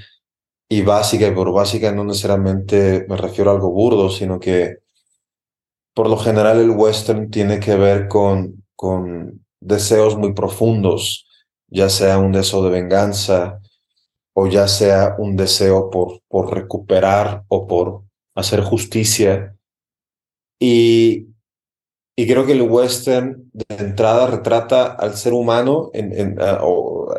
y 0.69 0.83
básica, 0.83 1.27
y 1.27 1.31
por 1.31 1.51
básica 1.51 1.91
no 1.91 2.03
necesariamente 2.03 3.05
me 3.09 3.17
refiero 3.17 3.49
a 3.49 3.55
algo 3.55 3.71
burdo, 3.71 4.09
sino 4.09 4.39
que 4.39 4.80
por 5.93 6.09
lo 6.09 6.17
general 6.17 6.59
el 6.59 6.71
western 6.71 7.29
tiene 7.29 7.59
que 7.59 7.75
ver 7.75 8.07
con, 8.07 8.63
con 8.75 9.45
deseos 9.59 10.17
muy 10.17 10.33
profundos, 10.33 11.27
ya 11.67 11.89
sea 11.89 12.19
un 12.19 12.31
deseo 12.31 12.63
de 12.63 12.69
venganza 12.69 13.59
o 14.33 14.47
ya 14.47 14.67
sea 14.67 15.15
un 15.17 15.35
deseo 15.35 15.89
por, 15.89 16.21
por 16.27 16.53
recuperar 16.53 17.43
o 17.47 17.67
por 17.67 18.03
hacer 18.35 18.61
justicia. 18.61 19.55
Y, 20.59 21.27
y 22.15 22.27
creo 22.27 22.45
que 22.45 22.53
el 22.53 22.61
western 22.61 23.49
de 23.51 23.65
entrada 23.77 24.27
retrata 24.27 24.85
al 24.93 25.15
ser 25.15 25.33
humano 25.33 25.89
en, 25.93 26.13
en, 26.13 26.37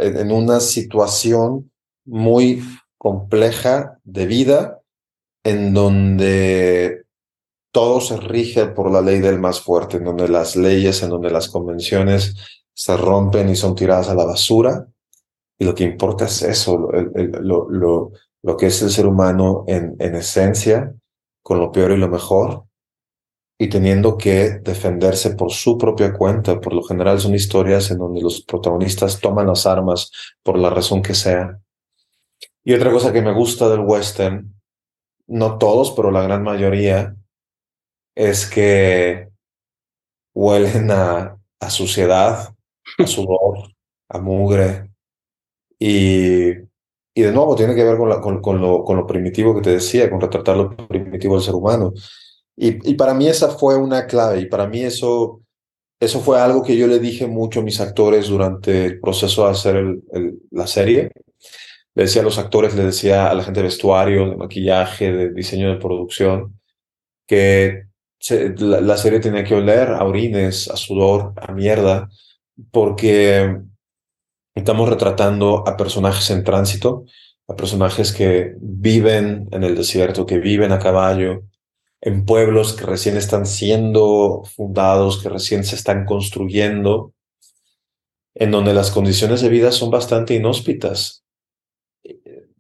en 0.01 0.33
una 0.33 0.61
situación 0.61 1.71
muy 2.05 2.63
compleja 2.99 3.99
de 4.05 4.27
vida 4.27 4.81
en 5.45 5.75
donde 5.75 7.02
todo 7.73 8.01
se 8.01 8.17
rige 8.19 8.67
por 8.67 8.93
la 8.93 9.01
ley 9.01 9.19
del 9.19 9.41
más 9.41 9.61
fuerte, 9.61 9.97
en 9.97 10.05
donde 10.05 10.29
las 10.29 10.55
leyes, 10.55 11.03
en 11.03 11.11
donde 11.11 11.31
las 11.31 11.49
convenciones 11.49 12.37
se 12.75 12.97
rompen 12.97 13.49
y 13.49 13.57
son 13.57 13.75
tiradas 13.75 14.09
a 14.09 14.15
la 14.15 14.25
basura. 14.25 14.87
Y 15.59 15.65
lo 15.65 15.75
que 15.75 15.85
importa 15.85 16.27
es 16.27 16.43
eso, 16.43 16.89
lo, 17.41 18.57
que 18.57 18.67
es 18.67 18.83
el 18.83 18.91
ser 18.91 19.07
humano 19.07 19.65
en 19.67 20.15
esencia, 20.15 20.95
con 21.43 21.59
lo 21.59 21.73
peor 21.73 21.93
y 21.93 21.97
lo 21.97 22.09
mejor, 22.09 22.65
y 23.63 23.69
teniendo 23.69 24.17
que 24.17 24.59
defenderse 24.61 25.37
por 25.37 25.53
su 25.53 25.79
propia 25.79 26.13
cuenta. 26.13 26.61
Por 26.61 26.75
lo 26.75 26.83
general 26.83 27.21
son 27.21 27.35
historias 27.35 27.93
en 27.93 27.99
donde 27.99 28.21
los 28.21 28.43
protagonistas 28.43 29.21
toman 29.21 29.47
las 29.47 29.67
armas 29.67 30.11
por 30.43 30.59
la 30.59 30.69
razón 30.69 31.01
que 31.01 31.15
sea. 31.15 31.61
Y 32.65 32.75
otra 32.75 32.91
cosa 32.91 33.13
que 33.13 33.23
me 33.23 33.33
gusta 33.33 33.69
del 33.69 33.81
western, 33.81 34.53
no 35.29 35.59
todos, 35.59 35.93
pero 35.93 36.11
la 36.11 36.23
gran 36.23 36.43
mayoría, 36.43 37.15
es 38.15 38.47
que 38.47 39.29
huelen 40.35 40.91
a, 40.91 41.39
a 41.61 41.71
suciedad, 41.71 42.55
a 42.99 43.07
sudor, 43.07 43.73
a 44.09 44.19
mugre. 44.19 44.91
Y, 45.79 46.51
y 47.15 47.23
de 47.23 47.33
nuevo 47.33 47.55
tiene 47.55 47.75
que 47.75 47.85
ver 47.85 47.97
con, 47.97 48.09
la, 48.09 48.21
con, 48.21 48.41
con, 48.41 48.61
lo, 48.61 48.85
con 48.85 48.97
lo 48.97 49.07
primitivo 49.07 49.55
que 49.55 49.63
te 49.63 49.71
decía, 49.71 50.11
con 50.11 50.21
retratar 50.21 50.57
lo 50.57 50.77
primitivo 50.77 51.35
del 51.35 51.45
ser 51.45 51.55
humano. 51.55 51.93
Y, 52.57 52.91
y 52.91 52.95
para 52.95 53.15
mí 53.15 53.29
esa 53.29 53.51
fue 53.51 53.77
una 53.77 54.07
clave 54.07 54.41
y 54.41 54.47
para 54.47 54.67
mí 54.67 54.83
eso, 54.83 55.41
eso 56.01 56.21
fue 56.21 56.41
algo 56.41 56.63
que 56.63 56.77
yo 56.77 56.87
le 56.87 56.99
dije 56.99 57.27
mucho 57.27 57.61
a 57.61 57.63
mis 57.63 57.81
actores 57.81 58.29
durante 58.29 58.87
el 58.87 59.01
proceso 59.01 59.45
de 59.45 59.51
hacer 59.51 59.77
el, 59.77 60.03
el, 60.13 60.39
la 60.51 60.67
serie. 60.67 61.11
Le 61.95 62.05
decía 62.05 62.23
a 62.23 62.25
los 62.25 62.39
actores, 62.39 62.75
le 62.75 62.85
decía 62.85 63.31
a 63.31 63.35
la 63.35 63.45
gente 63.45 63.61
de 63.61 63.65
vestuario, 63.65 64.31
de 64.31 64.37
maquillaje, 64.37 65.13
de 65.13 65.31
diseño 65.33 65.71
de 65.71 65.79
producción, 65.79 66.59
que 67.27 67.85
la, 68.31 68.97
serie 68.97 69.21
tenía 69.21 69.45
que 69.45 69.55
oler 69.55 69.91
a 69.91 70.05
orines, 70.05 70.69
a 70.69 70.77
sudor, 70.77 71.35
a 71.37 71.53
mierda, 71.53 72.09
porque 72.71 73.61
estamos 74.55 74.89
retratando 74.89 75.67
a 75.67 75.77
personajes 75.77 76.31
en 76.31 76.45
tránsito, 76.45 77.05
a 77.49 77.57
personajes 77.57 78.13
que 78.13 78.55
viven 78.61 79.49
en 79.51 79.65
el 79.65 79.75
desierto, 79.75 80.27
que 80.27 80.39
viven 80.39 80.73
a 80.73 80.79
caballo, 80.79 81.43
en 82.01 82.25
pueblos 82.25 82.75
que 82.75 82.85
recién 82.85 83.17
están 83.17 83.47
siendo 83.47 84.43
fundados, 84.45 85.23
que 85.23 85.29
recién 85.29 85.65
se 85.65 85.77
están 85.77 86.05
construyendo, 86.05 87.15
en 88.35 88.51
donde 88.51 88.73
las 88.73 88.91
condiciones 88.91 89.41
de 89.41 89.49
vida 89.49 89.73
son 89.73 89.91
bastante 89.91 90.35
inhóspitas. 90.35 91.25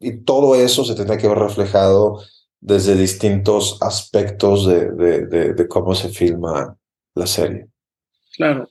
Y 0.00 0.18
todo 0.24 0.56
eso 0.56 0.84
se 0.84 0.94
tendrá 0.94 1.16
que 1.18 1.28
ver 1.28 1.38
reflejado 1.38 2.20
desde 2.62 2.96
distintos 2.96 3.76
aspectos 3.82 4.66
de, 4.68 4.92
de, 4.92 5.52
de, 5.52 5.68
cómo 5.68 5.96
se 5.96 6.08
filma 6.10 6.78
la 7.14 7.26
serie. 7.26 7.66
Claro, 8.36 8.70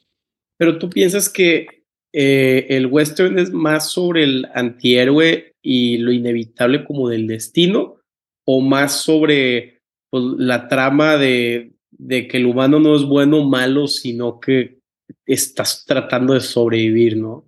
pero 0.58 0.80
tú 0.80 0.90
piensas 0.90 1.28
que 1.28 1.84
eh, 2.14 2.68
el 2.70 2.88
western 2.88 3.38
es 3.38 3.52
más 3.52 3.92
sobre 3.92 4.24
el 4.24 4.48
antihéroe 4.56 5.54
y 5.62 5.98
lo 5.98 6.14
inevitable 6.14 6.86
como 6.86 7.10
del 7.10 7.28
destino, 7.28 7.98
o 8.46 8.62
más 8.62 9.02
sobre 9.02 9.82
pues, 10.10 10.24
la 10.38 10.70
trama 10.70 11.18
de, 11.18 11.74
de 11.92 12.30
que 12.30 12.38
el 12.38 12.46
humano 12.46 12.80
no 12.80 12.96
es 12.96 13.04
bueno 13.04 13.40
o 13.40 13.44
malo, 13.44 13.88
sino 13.88 14.40
que 14.40 14.80
estás 15.26 15.84
tratando 15.86 16.34
de 16.34 16.40
sobrevivir, 16.40 17.18
¿no? 17.18 17.46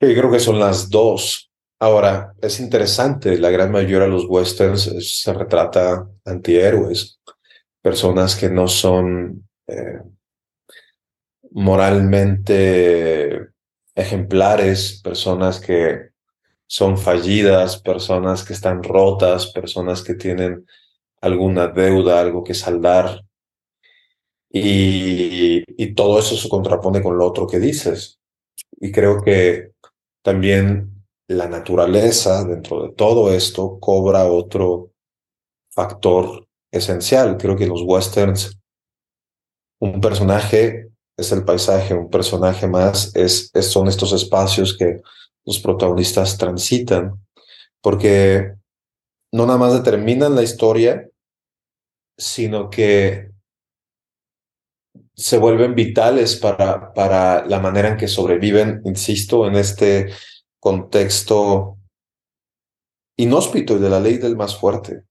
Yo 0.00 0.14
creo 0.14 0.30
que 0.30 0.40
son 0.40 0.58
las 0.60 0.88
dos. 0.88 1.49
Ahora, 1.82 2.34
es 2.42 2.60
interesante, 2.60 3.38
la 3.38 3.48
gran 3.48 3.72
mayoría 3.72 4.00
de 4.00 4.08
los 4.08 4.26
westerns 4.28 4.82
se 5.00 5.32
retrata 5.32 6.06
antihéroes, 6.26 7.18
personas 7.80 8.36
que 8.36 8.50
no 8.50 8.68
son 8.68 9.48
eh, 9.66 10.02
moralmente 11.52 13.48
ejemplares, 13.94 15.00
personas 15.02 15.58
que 15.58 16.10
son 16.66 16.98
fallidas, 16.98 17.80
personas 17.80 18.44
que 18.44 18.52
están 18.52 18.82
rotas, 18.82 19.46
personas 19.46 20.02
que 20.02 20.12
tienen 20.12 20.66
alguna 21.22 21.68
deuda, 21.68 22.20
algo 22.20 22.44
que 22.44 22.52
saldar. 22.52 23.24
Y 24.50 25.94
todo 25.94 26.18
eso 26.18 26.36
se 26.36 26.48
contrapone 26.50 27.02
con 27.02 27.16
lo 27.16 27.26
otro 27.26 27.46
que 27.46 27.58
dices. 27.58 28.20
Y 28.78 28.92
creo 28.92 29.22
que 29.22 29.70
también 30.22 30.89
la 31.30 31.46
naturaleza 31.46 32.44
dentro 32.44 32.82
de 32.82 32.92
todo 32.92 33.32
esto 33.32 33.78
cobra 33.78 34.24
otro 34.24 34.90
factor 35.70 36.48
esencial. 36.72 37.36
Creo 37.36 37.56
que 37.56 37.68
los 37.68 37.82
westerns, 37.82 38.58
un 39.80 40.00
personaje 40.00 40.88
es 41.16 41.30
el 41.30 41.44
paisaje, 41.44 41.94
un 41.94 42.10
personaje 42.10 42.66
más 42.66 43.14
es, 43.14 43.52
son 43.60 43.86
estos 43.86 44.12
espacios 44.12 44.76
que 44.76 45.02
los 45.44 45.60
protagonistas 45.60 46.36
transitan, 46.36 47.24
porque 47.80 48.56
no 49.32 49.46
nada 49.46 49.58
más 49.58 49.72
determinan 49.72 50.34
la 50.34 50.42
historia, 50.42 51.08
sino 52.18 52.70
que 52.70 53.30
se 55.14 55.38
vuelven 55.38 55.76
vitales 55.76 56.34
para, 56.34 56.92
para 56.92 57.46
la 57.46 57.60
manera 57.60 57.90
en 57.90 57.96
que 57.96 58.08
sobreviven, 58.08 58.82
insisto, 58.84 59.46
en 59.46 59.54
este 59.54 60.10
contexto 60.60 61.78
inhóspito 63.16 63.76
y 63.76 63.80
de 63.80 63.90
la 63.90 64.00
ley 64.00 64.18
del 64.18 64.36
más 64.36 64.56
fuerte. 64.56 65.02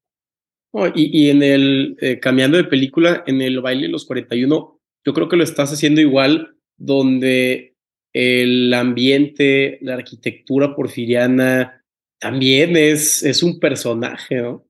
y, 0.96 1.26
y, 1.26 1.30
en 1.30 1.44
el, 1.44 1.98
eh, 2.00 2.20
cambiando 2.20 2.58
de 2.58 2.64
película, 2.64 3.24
en 3.28 3.42
el 3.42 3.60
baile 3.62 3.84
de 3.84 3.92
los 3.92 4.06
41, 4.06 4.80
yo 5.06 5.14
creo 5.14 5.28
que 5.28 5.36
lo 5.36 5.44
estás 5.44 5.72
haciendo 5.74 6.02
igual, 6.02 6.56
donde 6.78 7.76
el 8.14 8.74
ambiente, 8.74 9.80
la 9.82 9.96
arquitectura 9.96 10.76
porfiriana 10.76 11.84
también 12.20 12.76
es, 12.76 13.24
es 13.24 13.44
un 13.44 13.60
personaje, 13.60 14.36
¿no? 14.36 14.66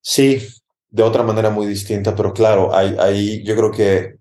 Sí, 0.00 0.38
de 0.90 1.02
otra 1.02 1.22
manera 1.22 1.50
muy 1.50 1.66
distinta, 1.66 2.14
pero 2.14 2.32
claro, 2.32 2.74
ahí, 2.74 3.42
yo 3.44 3.56
creo 3.56 3.70
que 3.70 4.17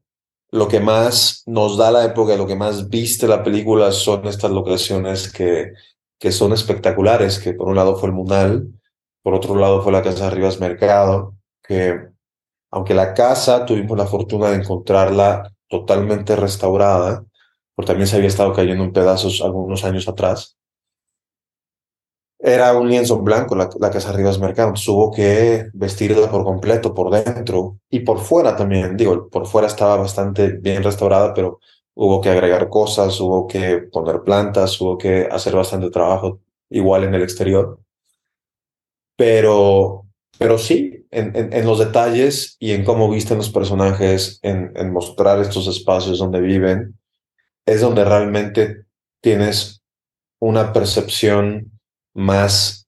lo 0.52 0.68
que 0.68 0.80
más 0.80 1.44
nos 1.46 1.78
da 1.78 1.92
la 1.92 2.06
época, 2.06 2.36
lo 2.36 2.48
que 2.48 2.56
más 2.56 2.90
viste 2.90 3.28
la 3.28 3.44
película 3.44 3.92
son 3.92 4.28
estas 4.28 4.52
locaciones 4.52 5.32
que, 5.32 5.74
que 6.20 6.32
son 6.32 6.54
espectaculares, 6.54 7.40
que 7.40 7.54
por 7.54 7.68
un 7.68 7.76
lado 7.76 7.96
fue 7.98 8.10
el 8.10 8.16
Munal, 8.16 8.68
por 9.22 9.34
otro 9.34 9.56
lado 9.56 9.82
fue 9.82 9.92
la 9.92 10.02
Casa 10.02 10.30
Rivas 10.30 10.60
Mercado, 10.60 11.36
que 11.64 12.08
aunque 12.72 12.94
la 12.94 13.14
casa 13.14 13.66
tuvimos 13.66 13.98
la 13.98 14.08
fortuna 14.08 14.50
de 14.50 14.58
encontrarla 14.58 15.54
totalmente 15.68 16.36
restaurada, 16.36 17.24
porque 17.76 17.88
también 17.88 18.08
se 18.08 18.16
había 18.18 18.28
estado 18.28 18.54
cayendo 18.54 18.84
en 18.84 18.94
pedazos 18.94 19.42
algunos 19.42 19.84
años 19.84 20.08
atrás, 20.08 20.57
era 22.48 22.74
un 22.78 22.90
lienzo 22.90 23.18
blanco 23.20 23.56
la, 23.56 23.70
la 23.78 23.92
Casa 23.92 24.14
Rivas 24.14 24.40
Mercado, 24.40 24.74
tuvo 24.74 25.12
que 25.12 25.70
vestirla 25.74 26.32
por 26.32 26.46
completo, 26.46 26.94
por 26.94 27.12
dentro 27.12 27.80
y 27.90 28.00
por 28.00 28.20
fuera 28.20 28.56
también. 28.56 28.96
Digo, 28.96 29.30
por 29.30 29.48
fuera 29.48 29.68
estaba 29.68 29.98
bastante 29.98 30.52
bien 30.54 30.82
restaurada, 30.82 31.34
pero 31.34 31.60
hubo 31.94 32.22
que 32.22 32.30
agregar 32.30 32.70
cosas, 32.70 33.20
hubo 33.20 33.48
que 33.48 33.80
poner 33.92 34.22
plantas, 34.22 34.80
hubo 34.80 34.98
que 34.98 35.28
hacer 35.30 35.56
bastante 35.56 35.90
trabajo 35.90 36.40
igual 36.70 37.04
en 37.04 37.16
el 37.16 37.24
exterior. 37.24 37.80
Pero, 39.18 40.06
pero 40.38 40.58
sí, 40.58 41.06
en, 41.12 41.36
en, 41.36 41.66
los 41.66 41.80
detalles 41.80 42.56
y 42.60 42.72
en 42.72 42.86
cómo 42.86 43.10
visten 43.10 43.38
los 43.38 43.50
personajes, 43.50 44.40
en, 44.42 44.72
en 44.76 44.94
mostrar 44.94 45.42
estos 45.42 45.68
espacios 45.68 46.20
donde 46.20 46.40
viven, 46.40 46.98
es 47.66 47.82
donde 47.82 48.06
realmente 48.06 48.86
tienes 49.22 49.82
una 50.40 50.72
percepción 50.72 51.77
más 52.18 52.88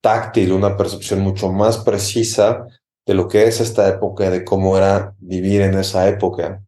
táctil, 0.00 0.52
una 0.52 0.76
percepción 0.76 1.20
mucho 1.20 1.50
más 1.50 1.78
precisa 1.78 2.66
de 3.04 3.14
lo 3.14 3.26
que 3.26 3.44
es 3.44 3.60
esta 3.60 3.88
época, 3.88 4.30
de 4.30 4.44
cómo 4.44 4.76
era 4.76 5.14
vivir 5.18 5.62
en 5.62 5.74
esa 5.74 6.08
época. 6.08 6.62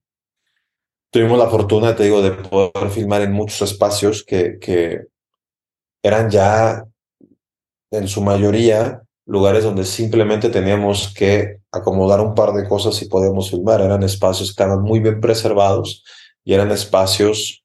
Tuvimos 1.10 1.38
la 1.38 1.48
fortuna, 1.48 1.94
te 1.94 2.04
digo, 2.04 2.20
de 2.20 2.32
poder 2.32 2.90
filmar 2.90 3.22
en 3.22 3.32
muchos 3.32 3.62
espacios 3.70 4.24
que, 4.24 4.58
que 4.58 5.02
eran 6.02 6.28
ya, 6.28 6.84
en 7.92 8.08
su 8.08 8.20
mayoría, 8.20 9.02
lugares 9.24 9.62
donde 9.62 9.84
simplemente 9.84 10.48
teníamos 10.48 11.14
que 11.14 11.60
acomodar 11.70 12.20
un 12.20 12.34
par 12.34 12.52
de 12.52 12.66
cosas 12.66 13.00
y 13.00 13.08
podíamos 13.08 13.50
filmar. 13.50 13.80
Eran 13.80 14.02
espacios 14.02 14.48
que 14.48 14.62
estaban 14.62 14.82
muy 14.82 14.98
bien 14.98 15.20
preservados 15.20 16.02
y 16.42 16.54
eran 16.54 16.72
espacios 16.72 17.62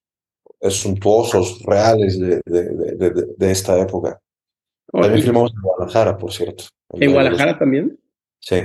suntuosos, 0.61 1.63
reales 1.63 2.19
de, 2.19 2.41
de, 2.45 3.25
de 3.35 3.51
esta 3.51 3.79
época. 3.79 4.21
También 4.91 5.23
filmamos 5.23 5.53
en 5.53 5.61
Guadalajara, 5.61 6.17
por 6.17 6.31
cierto. 6.31 6.65
¿En 6.93 7.11
Guadalajara 7.11 7.57
también? 7.57 7.99
Sí. 8.39 8.57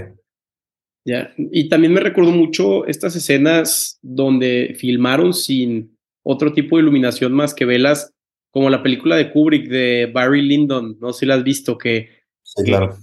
Ya. 1.05 1.33
Y 1.37 1.69
también 1.69 1.93
me 1.93 2.01
recuerdo 2.01 2.31
mucho 2.31 2.87
estas 2.87 3.17
escenas 3.17 3.99
donde 4.03 4.75
filmaron 4.79 5.35
sin 5.35 5.97
otro 6.23 6.53
tipo 6.53 6.77
de 6.77 6.83
iluminación 6.83 7.33
más 7.33 7.55
que 7.55 7.65
velas, 7.65 8.13
como 8.51 8.71
la 8.71 8.83
película 8.83 9.17
de 9.17 9.33
Kubrick 9.33 9.69
de 9.69 10.11
Barry 10.13 10.43
Lyndon, 10.43 10.97
no 11.01 11.13
sé 11.13 11.21
si 11.21 11.27
la 11.27 11.35
has 11.35 11.43
visto, 11.43 11.79
que, 11.79 12.11
sí, 12.43 12.63
claro. 12.65 12.97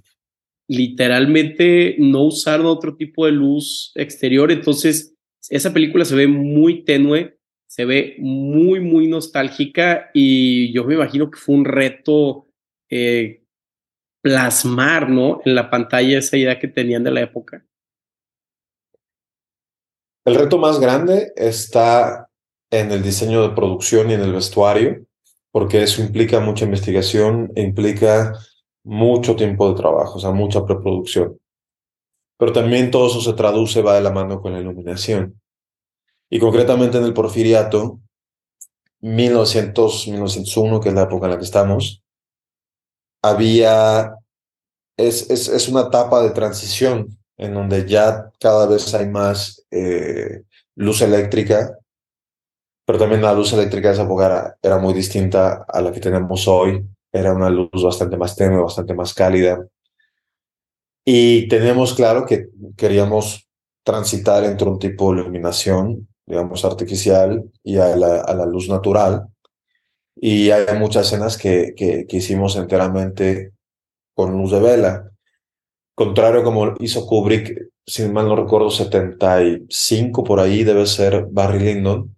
literalmente 0.68 1.96
no 1.98 2.24
usaron 2.24 2.68
otro 2.68 2.96
tipo 2.96 3.26
de 3.26 3.34
luz 3.34 3.92
exterior, 3.96 4.52
entonces 4.52 5.16
esa 5.50 5.74
película 5.74 6.06
se 6.06 6.16
ve 6.16 6.28
muy 6.28 6.84
tenue, 6.86 7.38
se 7.68 7.86
ve 7.86 8.16
muy, 8.20 8.80
muy 8.80 9.08
nostálgica 9.08 10.12
y 10.14 10.72
yo 10.72 10.86
me 10.86 10.96
imagino 10.96 11.30
que 11.30 11.40
fue 11.40 11.56
un 11.56 11.66
reto 11.66 12.48
eh, 12.90 13.44
plasmar, 14.22 15.10
¿no? 15.10 15.42
En 15.46 15.56
la 15.56 15.70
pantalla 15.70 16.18
esa 16.18 16.38
idea 16.38 16.60
que 16.60 16.68
tenían 16.68 17.04
de 17.04 17.12
la 17.12 17.22
época. 17.22 17.66
El 20.26 20.36
reto 20.36 20.58
más 20.58 20.80
grande 20.80 21.32
está 21.36 22.30
en 22.70 22.92
el 22.92 23.02
diseño 23.02 23.42
de 23.42 23.56
producción 23.56 24.12
y 24.12 24.14
en 24.14 24.22
el 24.22 24.34
vestuario, 24.34 25.06
porque 25.52 25.82
eso 25.82 26.02
implica 26.02 26.40
mucha 26.40 26.66
investigación 26.66 27.52
e 27.56 27.64
implica 27.64 28.34
mucho 28.84 29.36
tiempo 29.36 29.70
de 29.70 29.76
trabajo, 29.76 30.18
o 30.18 30.20
sea, 30.20 30.32
mucha 30.32 30.66
preproducción. 30.66 31.40
Pero 32.38 32.54
también 32.54 32.92
todo 32.92 33.08
eso 33.08 33.22
se 33.22 33.34
traduce, 33.34 33.82
va 33.82 33.96
de 33.96 34.02
la 34.02 34.12
mano 34.12 34.42
con 34.42 34.54
la 34.54 34.60
iluminación. 34.60 35.42
Y 36.30 36.40
concretamente 36.40 36.98
en 36.98 37.04
el 37.04 37.14
Porfiriato, 37.14 38.00
1900, 39.02 40.08
1901, 40.10 40.80
que 40.80 40.90
es 40.90 40.96
la 40.96 41.04
época 41.04 41.26
en 41.26 41.32
la 41.32 41.38
que 41.38 41.44
estamos, 41.44 42.04
había, 43.22 44.16
es, 44.98 45.30
es, 45.30 45.48
es, 45.48 45.68
una 45.68 45.82
etapa 45.82 46.22
de 46.22 46.32
transición 46.32 47.18
en 47.38 47.54
donde 47.54 47.88
ya 47.88 48.32
cada 48.40 48.68
vez 48.68 48.94
hay 48.94 49.08
más 49.08 49.66
eh, 49.72 50.44
luz 50.76 51.02
eléctrica, 51.02 51.78
pero 52.86 53.00
también 53.00 53.22
la 53.22 53.34
luz 53.34 53.54
eléctrica 53.54 53.90
de 53.90 53.94
esa 53.94 54.04
época 54.04 54.58
era, 54.62 54.78
muy 54.80 54.94
distinta 54.94 55.66
a 55.68 55.82
la 55.82 55.92
que 55.92 56.00
tenemos 56.00 56.48
hoy, 56.48 56.84
era 57.12 57.34
una 57.34 57.50
luz 57.50 57.84
bastante 57.84 58.18
más 58.18 58.36
tenue, 58.36 58.62
bastante 58.62 58.94
más 58.94 59.14
cálida. 59.14 59.66
Y 61.06 61.48
teníamos 61.48 61.94
claro 61.94 62.26
que 62.26 62.50
queríamos 62.76 63.48
transitar 63.84 64.44
entre 64.44 64.68
un 64.68 64.80
tipo 64.80 65.14
de 65.14 65.22
iluminación, 65.22 66.08
digamos, 66.26 66.66
artificial 66.66 67.44
y 67.64 67.78
a 67.78 67.96
la, 67.96 68.22
a 68.22 68.34
la 68.34 68.46
luz 68.46 68.68
natural. 68.70 69.28
Y 70.22 70.52
hay 70.52 70.78
muchas 70.78 71.08
escenas 71.08 71.38
que, 71.38 71.74
que, 71.76 72.06
hicimos 72.10 72.58
enteramente 72.58 73.54
con 74.14 74.38
luz 74.38 74.52
de 74.52 74.60
vela. 74.60 75.10
Contrario 75.96 76.44
como 76.44 76.76
hizo 76.80 77.08
Kubrick, 77.08 77.70
si 77.88 78.08
mal 78.10 78.28
no 78.28 78.36
recuerdo, 78.36 78.70
75 78.70 80.24
por 80.24 80.42
ahí 80.42 80.66
debe 80.66 80.86
ser 80.88 81.28
Barry 81.32 81.60
Lyndon. 81.60 82.18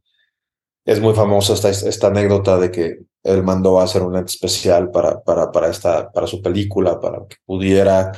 Es 0.83 0.99
muy 0.99 1.13
famosa 1.13 1.53
esta, 1.53 1.69
esta 1.69 2.07
anécdota 2.07 2.57
de 2.57 2.71
que 2.71 2.99
él 3.23 3.43
mandó 3.43 3.79
a 3.79 3.83
hacer 3.83 4.01
un 4.01 4.15
especial 4.17 4.89
para, 4.89 5.21
para, 5.21 5.51
para, 5.51 5.69
esta, 5.69 6.11
para 6.11 6.25
su 6.25 6.41
película, 6.41 6.99
para 6.99 7.27
que 7.27 7.35
pudiera, 7.45 8.11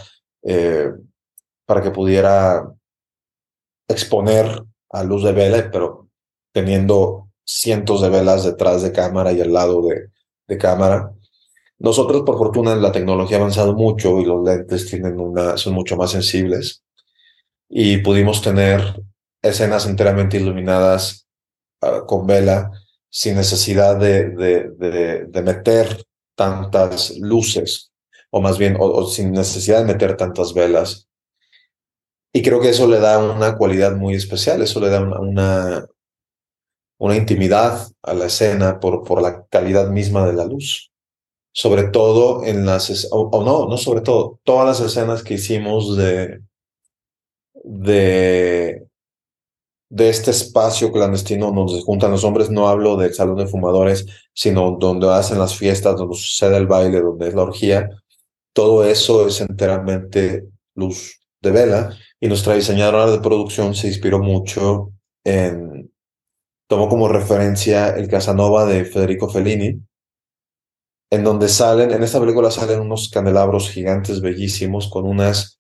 eh, 0.43 0.91
para 1.65 1.81
que 1.81 1.91
pudiera 1.91 2.71
exponer 3.89 4.63
a 4.91 5.03
luz 5.03 5.23
de 5.25 5.33
vela, 5.33 5.69
pero 5.69 6.07
teniendo 6.53 7.22
cientos 7.45 8.01
de 8.01 8.09
velas 8.09 8.43
detrás 8.43 8.81
de 8.81 8.91
cámara 8.91 9.31
y 9.31 9.41
al 9.41 9.53
lado 9.53 9.81
de, 9.81 10.09
de 10.47 10.57
cámara. 10.57 11.11
Nosotros, 11.79 12.23
por 12.25 12.37
fortuna, 12.37 12.75
la 12.75 12.91
tecnología 12.91 13.37
ha 13.37 13.39
avanzado 13.41 13.73
mucho 13.73 14.19
y 14.19 14.25
los 14.25 14.43
lentes 14.43 14.89
tienen 14.89 15.19
una, 15.19 15.57
son 15.57 15.73
mucho 15.73 15.97
más 15.97 16.11
sensibles 16.11 16.83
y 17.69 17.97
pudimos 17.97 18.41
tener 18.41 19.01
escenas 19.41 19.85
enteramente 19.85 20.37
iluminadas 20.37 21.27
uh, 21.81 22.05
con 22.05 22.25
vela 22.25 22.71
sin 23.09 23.35
necesidad 23.35 23.97
de, 23.97 24.29
de, 24.29 25.25
de, 25.27 25.41
meter 25.43 26.03
tantas 26.35 27.15
luces, 27.17 27.91
o 28.31 28.41
más 28.41 28.57
bien, 28.57 28.75
o, 28.79 29.05
sin 29.05 29.31
necesidad 29.31 29.79
de 29.79 29.93
meter 29.93 30.17
tantas 30.17 30.53
velas. 30.53 31.07
Y 32.31 32.41
creo 32.41 32.59
que 32.59 32.69
eso 32.69 32.87
le 32.87 32.99
da 32.99 33.19
una 33.19 33.55
cualidad 33.55 33.95
muy 33.95 34.15
especial, 34.15 34.63
eso 34.63 34.79
le 34.79 34.89
da 34.89 35.01
una, 35.01 35.85
una 37.03 37.17
intimidad 37.17 37.85
a 38.01 38.13
la 38.13 38.27
escena 38.27 38.79
por, 38.79 39.03
por 39.03 39.21
la 39.21 39.45
calidad 39.47 39.89
misma 39.89 40.25
de 40.25 40.31
la 40.31 40.45
luz. 40.45 40.89
Sobre 41.51 41.83
todo 41.89 42.45
en 42.45 42.65
las, 42.65 43.09
o, 43.11 43.23
o 43.23 43.43
no, 43.43 43.67
no 43.67 43.75
sobre 43.75 43.99
todo, 43.99 44.39
todas 44.43 44.65
las 44.65 44.89
escenas 44.89 45.21
que 45.21 45.33
hicimos 45.33 45.97
de, 45.97 46.39
de, 47.65 48.87
de 49.89 50.09
este 50.09 50.31
espacio 50.31 50.93
clandestino 50.93 51.51
donde 51.51 51.73
se 51.73 51.81
juntan 51.81 52.11
los 52.11 52.23
hombres, 52.23 52.49
no 52.49 52.69
hablo 52.69 52.95
del 52.95 53.13
salón 53.13 53.35
de 53.35 53.47
fumadores, 53.47 54.05
sino 54.33 54.77
donde 54.79 55.11
hacen 55.11 55.39
las 55.39 55.57
fiestas, 55.57 55.97
donde 55.97 56.15
sucede 56.15 56.55
el 56.55 56.67
baile, 56.67 57.01
donde 57.01 57.27
es 57.27 57.33
la 57.33 57.43
orgía, 57.43 57.89
todo 58.53 58.85
eso 58.85 59.27
es 59.27 59.41
enteramente 59.41 60.45
luz 60.73 61.19
de 61.41 61.51
vela 61.51 61.97
y 62.21 62.29
nuestra 62.29 62.55
diseñadora 62.55 63.11
de 63.11 63.19
producción 63.19 63.75
se 63.75 63.87
inspiró 63.87 64.19
mucho 64.19 64.93
en, 65.25 65.92
tomó 66.73 66.89
como 66.89 67.07
referencia 67.07 67.89
el 67.89 68.07
Casanova 68.07 68.65
de 68.65 68.83
Federico 68.83 69.29
Fellini, 69.29 69.79
en 71.11 71.23
donde 71.23 71.47
salen, 71.47 71.91
en 71.91 72.01
esta 72.01 72.19
película 72.19 72.49
salen 72.49 72.79
unos 72.79 73.11
candelabros 73.11 73.69
gigantes 73.69 74.21
bellísimos 74.21 74.89
con 74.89 75.05
unas 75.05 75.59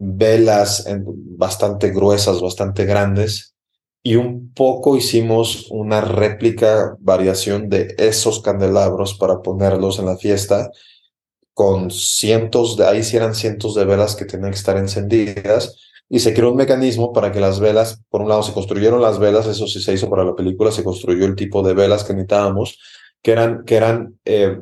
velas 0.00 0.86
bastante 1.06 1.90
gruesas, 1.90 2.40
bastante 2.40 2.84
grandes, 2.84 3.54
y 4.02 4.16
un 4.16 4.52
poco 4.52 4.96
hicimos 4.96 5.68
una 5.70 6.00
réplica, 6.00 6.96
variación 6.98 7.68
de 7.68 7.94
esos 7.96 8.42
candelabros 8.42 9.14
para 9.14 9.42
ponerlos 9.42 10.00
en 10.00 10.06
la 10.06 10.16
fiesta, 10.16 10.68
con 11.54 11.92
cientos 11.92 12.76
de, 12.76 12.86
ahí 12.86 13.02
eran 13.12 13.36
cientos 13.36 13.76
de 13.76 13.84
velas 13.84 14.16
que 14.16 14.24
tenían 14.24 14.50
que 14.50 14.58
estar 14.58 14.76
encendidas, 14.76 15.89
y 16.10 16.18
se 16.18 16.34
creó 16.34 16.50
un 16.50 16.58
mecanismo 16.58 17.12
para 17.14 17.32
que 17.32 17.40
las 17.40 17.60
velas, 17.60 18.02
por 18.10 18.20
un 18.20 18.28
lado 18.28 18.42
se 18.42 18.52
construyeron 18.52 19.00
las 19.00 19.18
velas, 19.18 19.46
eso 19.46 19.66
sí 19.66 19.80
se 19.80 19.94
hizo 19.94 20.10
para 20.10 20.24
la 20.24 20.34
película, 20.34 20.70
se 20.70 20.84
construyó 20.84 21.24
el 21.24 21.36
tipo 21.36 21.62
de 21.62 21.72
velas 21.72 22.04
que 22.04 22.12
necesitábamos, 22.12 22.78
que 23.22 23.32
eran, 23.32 23.64
que 23.64 23.76
eran, 23.76 24.18
eh, 24.26 24.58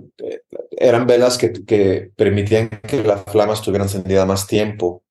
eran 0.70 1.06
velas 1.06 1.38
que, 1.38 1.52
que 1.52 2.12
permitían 2.14 2.68
que 2.68 3.02
la 3.02 3.16
flama 3.16 3.54
estuviera 3.54 3.84
encendida 3.84 4.26
más 4.26 4.46
tiempo 4.46 5.02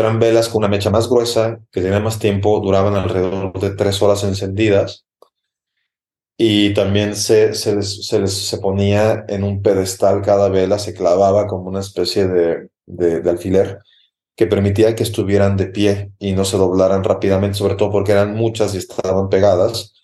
eran 0.00 0.18
velas 0.18 0.48
con 0.48 0.60
una 0.60 0.68
mecha 0.68 0.90
más 0.90 1.08
gruesa, 1.08 1.60
que 1.70 1.82
tenían 1.82 2.02
más 2.02 2.18
tiempo, 2.18 2.60
duraban 2.60 2.94
alrededor 2.94 3.58
de 3.60 3.70
tres 3.70 4.00
horas 4.00 4.24
encendidas. 4.24 5.04
Y 6.36 6.72
también 6.74 7.14
se, 7.14 7.54
se, 7.54 7.76
les, 7.76 8.06
se, 8.06 8.26
se 8.26 8.58
ponía 8.58 9.24
en 9.28 9.44
un 9.44 9.62
pedestal 9.62 10.22
cada 10.22 10.48
vela, 10.48 10.78
se 10.78 10.94
clavaba 10.94 11.46
como 11.46 11.68
una 11.68 11.80
especie 11.80 12.26
de, 12.26 12.68
de, 12.86 13.20
de 13.20 13.30
alfiler 13.30 13.78
que 14.36 14.46
permitía 14.46 14.94
que 14.94 15.02
estuvieran 15.02 15.56
de 15.56 15.66
pie 15.66 16.12
y 16.18 16.32
no 16.32 16.44
se 16.44 16.56
doblaran 16.56 17.04
rápidamente, 17.04 17.58
sobre 17.58 17.74
todo 17.74 17.90
porque 17.90 18.12
eran 18.12 18.34
muchas 18.34 18.74
y 18.74 18.78
estaban 18.78 19.28
pegadas. 19.28 19.94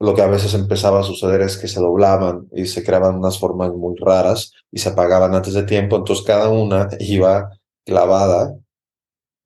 Lo 0.00 0.14
que 0.14 0.22
a 0.22 0.28
veces 0.28 0.54
empezaba 0.54 1.00
a 1.00 1.04
suceder 1.04 1.40
es 1.40 1.56
que 1.56 1.66
se 1.66 1.80
doblaban 1.80 2.48
y 2.52 2.66
se 2.66 2.84
creaban 2.84 3.16
unas 3.16 3.38
formas 3.38 3.72
muy 3.72 3.96
raras 3.96 4.52
y 4.70 4.78
se 4.78 4.90
apagaban 4.90 5.34
antes 5.34 5.54
de 5.54 5.64
tiempo, 5.64 5.96
entonces 5.96 6.24
cada 6.24 6.48
una 6.48 6.88
iba 7.00 7.50
clavada 7.84 8.54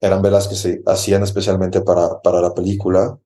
eran 0.01 0.21
velas 0.21 0.49
que 0.49 0.57
se 0.57 0.83
hacían 0.85 1.23
especialmente 1.23 1.81
para, 1.81 2.21
para 2.21 2.41
la 2.41 2.53
película 2.53 3.17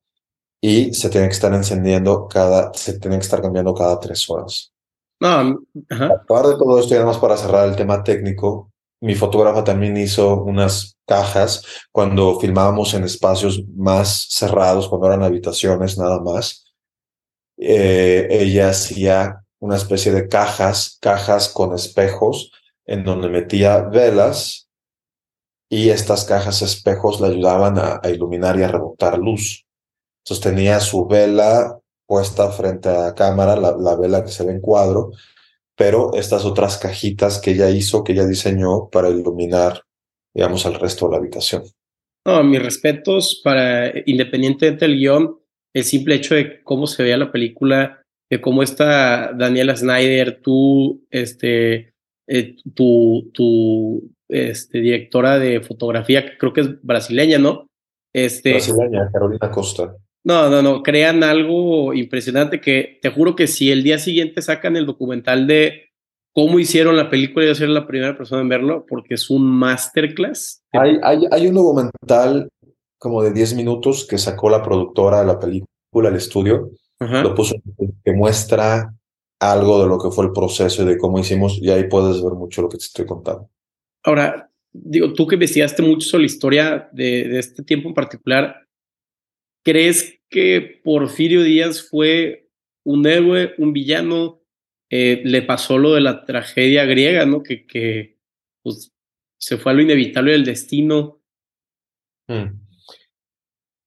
y 0.60 0.92
se 0.92 1.08
tienen 1.08 1.30
que 1.30 1.34
estar 1.34 1.52
encendiendo 1.54 2.28
cada, 2.28 2.72
se 2.74 2.98
tienen 2.98 3.18
que 3.18 3.24
estar 3.24 3.40
cambiando 3.40 3.74
cada 3.74 3.98
tres 3.98 4.28
horas. 4.28 4.72
No. 5.18 5.60
Aparte 5.88 6.50
de 6.50 6.56
todo 6.56 6.78
esto, 6.78 6.92
y 6.92 6.98
además 6.98 7.18
para 7.18 7.36
cerrar 7.36 7.68
el 7.68 7.76
tema 7.76 8.04
técnico, 8.04 8.70
mi 9.00 9.14
fotógrafa 9.14 9.64
también 9.64 9.96
hizo 9.96 10.42
unas 10.42 10.96
cajas 11.06 11.64
cuando 11.92 12.38
filmábamos 12.40 12.94
en 12.94 13.04
espacios 13.04 13.62
más 13.74 14.26
cerrados, 14.30 14.88
cuando 14.88 15.06
eran 15.06 15.22
habitaciones 15.22 15.98
nada 15.98 16.20
más. 16.20 16.64
Eh, 17.58 18.26
ella 18.30 18.70
hacía 18.70 19.44
una 19.58 19.76
especie 19.76 20.12
de 20.12 20.28
cajas, 20.28 20.98
cajas 21.00 21.48
con 21.48 21.74
espejos, 21.74 22.52
en 22.84 23.04
donde 23.04 23.28
metía 23.28 23.80
velas 23.80 24.68
y 25.68 25.90
estas 25.90 26.24
cajas 26.24 26.62
espejos 26.62 27.20
le 27.20 27.28
ayudaban 27.28 27.78
a, 27.78 28.00
iluminar 28.08 28.58
y 28.58 28.62
a 28.62 28.68
rebotar 28.68 29.18
luz. 29.18 29.66
Entonces 30.24 30.42
tenía 30.42 30.80
su 30.80 31.06
vela 31.06 31.78
puesta 32.06 32.50
frente 32.50 32.88
a 32.88 32.98
la 32.98 33.14
cámara, 33.14 33.56
la, 33.56 33.76
la, 33.76 33.96
vela 33.96 34.22
que 34.22 34.30
se 34.30 34.44
ve 34.44 34.52
en 34.52 34.60
cuadro, 34.60 35.10
pero 35.76 36.14
estas 36.14 36.44
otras 36.44 36.78
cajitas 36.78 37.38
que 37.38 37.52
ella 37.52 37.70
hizo, 37.70 38.02
que 38.02 38.12
ella 38.12 38.26
diseñó 38.26 38.88
para 38.90 39.10
iluminar, 39.10 39.82
digamos, 40.34 40.64
al 40.66 40.74
resto 40.74 41.06
de 41.06 41.12
la 41.12 41.18
habitación. 41.18 41.64
No, 42.26 42.42
mis 42.42 42.62
respetos 42.62 43.40
para, 43.44 43.92
independientemente 44.06 44.86
del 44.86 44.96
guion, 44.96 45.38
el 45.74 45.84
simple 45.84 46.16
hecho 46.16 46.34
de 46.34 46.62
cómo 46.62 46.86
se 46.86 47.02
veía 47.02 47.18
la 47.18 47.30
película, 47.30 48.02
de 48.30 48.40
cómo 48.40 48.62
está 48.62 49.32
Daniela 49.32 49.76
Snyder, 49.76 50.40
tú, 50.42 51.06
este, 51.10 51.92
eh, 52.26 52.56
tu, 52.74 53.30
tu 53.32 54.10
este, 54.28 54.80
directora 54.80 55.38
de 55.38 55.60
fotografía, 55.60 56.24
que 56.24 56.38
creo 56.38 56.52
que 56.52 56.62
es 56.62 56.82
brasileña, 56.82 57.38
¿no? 57.38 57.66
Este, 58.12 58.52
brasileña, 58.52 59.10
Carolina 59.12 59.50
Costa. 59.50 59.94
No, 60.26 60.50
no, 60.50 60.60
no, 60.60 60.82
crean 60.82 61.22
algo 61.22 61.94
impresionante 61.94 62.60
que 62.60 62.98
te 63.00 63.10
juro 63.10 63.36
que 63.36 63.46
si 63.46 63.70
el 63.70 63.84
día 63.84 64.00
siguiente 64.00 64.42
sacan 64.42 64.76
el 64.76 64.84
documental 64.84 65.46
de 65.46 65.92
cómo 66.34 66.58
hicieron 66.58 66.96
la 66.96 67.08
película, 67.08 67.46
yo 67.46 67.54
seré 67.54 67.70
la 67.70 67.86
primera 67.86 68.16
persona 68.16 68.42
en 68.42 68.48
verlo 68.48 68.84
porque 68.88 69.14
es 69.14 69.30
un 69.30 69.46
masterclass. 69.46 70.64
Hay, 70.72 70.98
hay, 71.04 71.28
hay 71.30 71.46
un 71.46 71.54
documental 71.54 72.48
como 72.98 73.22
de 73.22 73.32
10 73.32 73.54
minutos 73.54 74.04
que 74.04 74.18
sacó 74.18 74.50
la 74.50 74.64
productora 74.64 75.20
de 75.20 75.26
la 75.26 75.38
película, 75.38 76.08
el 76.08 76.16
estudio, 76.16 76.72
Ajá. 76.98 77.22
lo 77.22 77.32
puso, 77.32 77.54
que 78.04 78.12
muestra 78.12 78.92
algo 79.38 79.80
de 79.80 79.88
lo 79.88 79.96
que 79.96 80.10
fue 80.10 80.24
el 80.24 80.32
proceso 80.32 80.82
y 80.82 80.86
de 80.86 80.98
cómo 80.98 81.20
hicimos, 81.20 81.56
y 81.62 81.70
ahí 81.70 81.84
puedes 81.84 82.20
ver 82.20 82.32
mucho 82.32 82.62
lo 82.62 82.68
que 82.68 82.78
te 82.78 82.84
estoy 82.84 83.06
contando. 83.06 83.48
Ahora, 84.02 84.50
digo, 84.72 85.12
tú 85.12 85.28
que 85.28 85.36
investigaste 85.36 85.84
mucho 85.84 86.08
sobre 86.08 86.22
la 86.22 86.26
historia 86.26 86.88
de, 86.90 87.28
de 87.28 87.38
este 87.38 87.62
tiempo 87.62 87.88
en 87.88 87.94
particular, 87.94 88.66
¿crees 89.62 90.15
que 90.28 90.80
Porfirio 90.82 91.42
Díaz 91.42 91.82
fue 91.88 92.48
un 92.84 93.06
héroe, 93.06 93.54
un 93.58 93.72
villano? 93.72 94.42
Eh, 94.88 95.22
le 95.24 95.42
pasó 95.42 95.78
lo 95.78 95.94
de 95.94 96.00
la 96.00 96.24
tragedia 96.24 96.84
griega, 96.84 97.26
¿no? 97.26 97.42
Que, 97.42 97.66
que 97.66 98.18
pues, 98.62 98.92
se 99.38 99.56
fue 99.56 99.72
a 99.72 99.74
lo 99.74 99.82
inevitable 99.82 100.32
del 100.32 100.44
destino. 100.44 101.20
Hmm. 102.28 102.60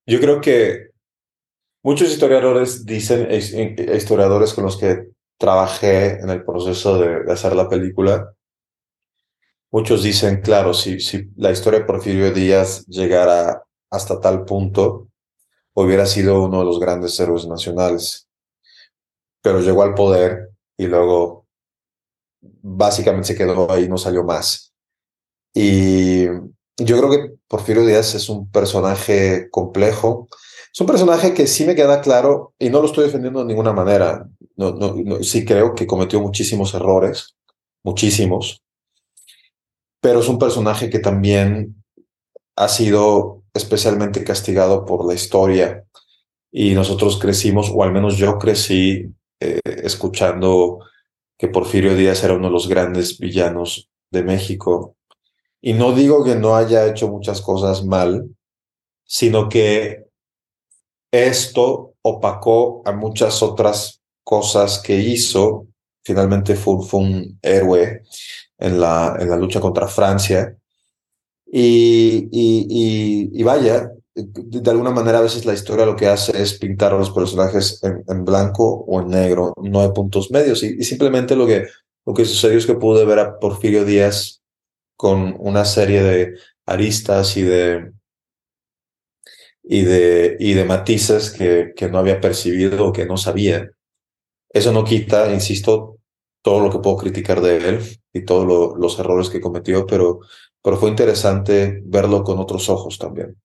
Yo 0.05 0.19
creo 0.19 0.41
que 0.41 0.89
muchos 1.83 2.11
historiadores 2.11 2.85
dicen, 2.85 3.29
historiadores 3.31 4.53
con 4.53 4.65
los 4.65 4.77
que 4.77 5.09
trabajé 5.37 6.19
en 6.19 6.29
el 6.29 6.43
proceso 6.43 6.99
de, 6.99 7.23
de 7.23 7.31
hacer 7.31 7.55
la 7.55 7.69
película, 7.69 8.33
Muchos 9.71 10.01
dicen, 10.01 10.41
claro, 10.41 10.73
si, 10.73 10.99
si 10.99 11.29
la 11.35 11.51
historia 11.51 11.79
de 11.79 11.85
Porfirio 11.85 12.33
Díaz 12.33 12.87
llegara 12.87 13.63
hasta 13.91 14.19
tal 14.19 14.43
punto, 14.43 15.08
hubiera 15.85 16.05
sido 16.05 16.43
uno 16.43 16.59
de 16.59 16.65
los 16.65 16.79
grandes 16.79 17.19
héroes 17.19 17.47
nacionales. 17.47 18.27
Pero 19.41 19.61
llegó 19.61 19.83
al 19.83 19.93
poder 19.93 20.49
y 20.77 20.87
luego 20.87 21.45
básicamente 22.41 23.27
se 23.27 23.35
quedó 23.35 23.71
ahí, 23.71 23.87
no 23.87 23.97
salió 23.97 24.23
más. 24.23 24.73
Y 25.53 26.25
yo 26.77 26.97
creo 26.97 27.09
que 27.09 27.33
Porfirio 27.47 27.85
Díaz 27.85 28.15
es 28.15 28.29
un 28.29 28.49
personaje 28.49 29.49
complejo. 29.49 30.27
Es 30.73 30.79
un 30.81 30.87
personaje 30.87 31.33
que 31.33 31.47
sí 31.47 31.65
me 31.65 31.75
queda 31.75 32.01
claro, 32.01 32.53
y 32.59 32.69
no 32.69 32.79
lo 32.79 32.85
estoy 32.85 33.05
defendiendo 33.05 33.39
de 33.39 33.47
ninguna 33.47 33.73
manera. 33.73 34.29
No, 34.55 34.71
no, 34.71 35.23
sí 35.23 35.43
creo 35.43 35.73
que 35.73 35.87
cometió 35.87 36.21
muchísimos 36.21 36.73
errores, 36.73 37.35
muchísimos 37.83 38.61
pero 40.01 40.19
es 40.19 40.29
un 40.29 40.39
personaje 40.39 40.89
que 40.89 40.99
también 40.99 41.83
ha 42.55 42.67
sido 42.67 43.38
especialmente 43.59 44.23
castigado 44.23 44.85
por 44.85 45.05
la 45.05 45.13
historia 45.13 45.85
y 46.51 46.73
nosotros 46.73 47.19
crecimos, 47.19 47.71
o 47.73 47.83
al 47.83 47.91
menos 47.91 48.17
yo 48.17 48.39
crecí 48.39 49.05
eh, 49.39 49.59
escuchando 49.63 50.79
que 51.37 51.47
Porfirio 51.47 51.95
Díaz 51.95 52.23
era 52.23 52.33
uno 52.33 52.47
de 52.47 52.53
los 52.53 52.67
grandes 52.67 53.19
villanos 53.19 53.89
de 54.11 54.23
México. 54.23 54.95
Y 55.61 55.73
no 55.73 55.93
digo 55.93 56.23
que 56.23 56.35
no 56.35 56.55
haya 56.55 56.87
hecho 56.87 57.07
muchas 57.07 57.41
cosas 57.41 57.85
mal, 57.85 58.35
sino 59.05 59.47
que 59.47 60.05
esto 61.11 61.93
opacó 62.01 62.81
a 62.85 62.91
muchas 62.91 63.43
otras 63.43 64.01
cosas 64.23 64.79
que 64.79 64.95
hizo 64.95 65.69
finalmente 66.09 66.55
fue, 66.55 66.83
fue 66.83 66.99
un 67.01 67.39
héroe 67.41 68.01
en 68.57 68.79
la, 68.79 69.15
en 69.19 69.29
la 69.29 69.37
lucha 69.37 69.59
contra 69.59 69.87
Francia. 69.87 70.55
Y, 71.51 72.29
y, 72.31 73.29
y, 73.33 73.43
vaya, 73.43 73.91
de 74.13 74.69
alguna 74.69 74.91
manera 74.91 75.17
a 75.17 75.21
veces 75.21 75.45
la 75.45 75.53
historia 75.53 75.85
lo 75.85 75.95
que 75.95 76.07
hace 76.07 76.39
es 76.39 76.59
pintar 76.59 76.93
a 76.93 76.97
los 76.97 77.09
personajes 77.09 77.83
en, 77.83 78.03
en 78.07 78.23
blanco 78.23 78.85
o 78.87 79.01
en 79.01 79.07
negro, 79.07 79.53
no 79.63 79.81
hay 79.81 79.89
puntos 79.91 80.29
medios. 80.29 80.61
Y, 80.63 80.77
y, 80.79 80.83
simplemente 80.83 81.35
lo 81.35 81.47
que, 81.47 81.65
lo 82.05 82.13
que 82.13 82.25
sucedió 82.25 82.57
es 82.57 82.67
que 82.67 82.75
pude 82.75 83.03
ver 83.05 83.19
a 83.19 83.39
Porfirio 83.39 83.83
Díaz 83.83 84.41
con 84.95 85.35
una 85.39 85.65
serie 85.65 86.03
de 86.03 86.35
aristas 86.67 87.35
y 87.35 87.41
de, 87.41 87.93
y 89.63 89.81
de, 89.81 90.37
y 90.39 90.53
de 90.53 90.65
matices 90.65 91.31
que, 91.31 91.73
que 91.75 91.89
no 91.89 91.97
había 91.97 92.21
percibido 92.21 92.87
o 92.87 92.93
que 92.93 93.05
no 93.05 93.17
sabía. 93.17 93.71
Eso 94.49 94.71
no 94.71 94.83
quita, 94.83 95.31
insisto, 95.33 95.97
todo 96.41 96.59
lo 96.59 96.71
que 96.71 96.79
puedo 96.79 96.97
criticar 96.97 97.41
de 97.41 97.57
él 97.69 97.79
y 98.13 98.25
todos 98.25 98.77
los 98.77 98.99
errores 98.99 99.29
que 99.29 99.41
cometió, 99.41 99.85
pero, 99.85 100.21
pero 100.69 100.77
fue 100.79 100.91
interesante 100.91 101.81
verlo 101.83 102.23
con 102.23 102.37
otros 102.37 102.69
ojos 102.69 102.99
también. 102.99 103.35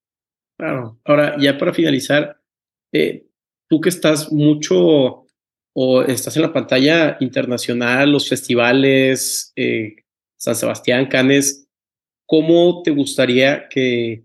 Claro. 0.58 1.00
Ahora, 1.06 1.36
ya 1.40 1.56
para 1.56 1.72
finalizar, 1.72 2.36
eh, 2.92 3.24
tú 3.66 3.80
que 3.80 3.88
estás 3.88 4.30
mucho 4.30 5.24
o 5.74 6.02
estás 6.02 6.36
en 6.36 6.42
la 6.42 6.52
pantalla 6.52 7.16
internacional, 7.20 8.12
los 8.12 8.28
festivales, 8.28 9.54
eh, 9.56 9.96
San 10.38 10.54
Sebastián, 10.54 11.06
Cannes, 11.06 11.66
¿cómo 12.26 12.82
te 12.82 12.90
gustaría 12.90 13.70
que, 13.70 14.24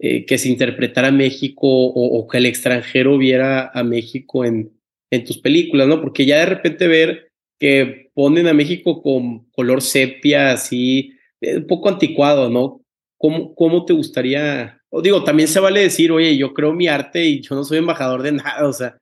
eh, 0.00 0.26
que 0.26 0.36
se 0.36 0.48
interpretara 0.48 1.12
México 1.12 1.68
o, 1.68 2.18
o, 2.18 2.26
que 2.26 2.38
el 2.38 2.46
extranjero 2.46 3.16
viera 3.16 3.70
a 3.72 3.84
México 3.84 4.44
en, 4.44 4.72
en 5.12 5.24
tus 5.24 5.38
películas, 5.38 5.86
¿no? 5.86 6.00
Porque 6.00 6.26
ya 6.26 6.40
de 6.40 6.46
repente 6.46 6.88
ver 6.88 7.30
que 7.60 8.10
ponen 8.12 8.48
a 8.48 8.54
México 8.54 9.02
con 9.02 9.48
color 9.52 9.82
sepia, 9.82 10.50
así, 10.50 11.12
un 11.40 11.66
poco 11.66 11.88
anticuado, 11.88 12.48
¿no? 12.50 12.80
¿Cómo, 13.18 13.54
cómo 13.54 13.84
te 13.84 13.92
gustaría? 13.92 14.80
O 14.90 15.02
digo, 15.02 15.24
también 15.24 15.48
se 15.48 15.60
vale 15.60 15.80
decir, 15.80 16.12
oye, 16.12 16.36
yo 16.36 16.52
creo 16.52 16.72
mi 16.72 16.88
arte 16.88 17.24
y 17.24 17.42
yo 17.42 17.54
no 17.54 17.64
soy 17.64 17.78
embajador 17.78 18.22
de 18.22 18.32
nada, 18.32 18.66
o 18.66 18.72
sea. 18.72 18.98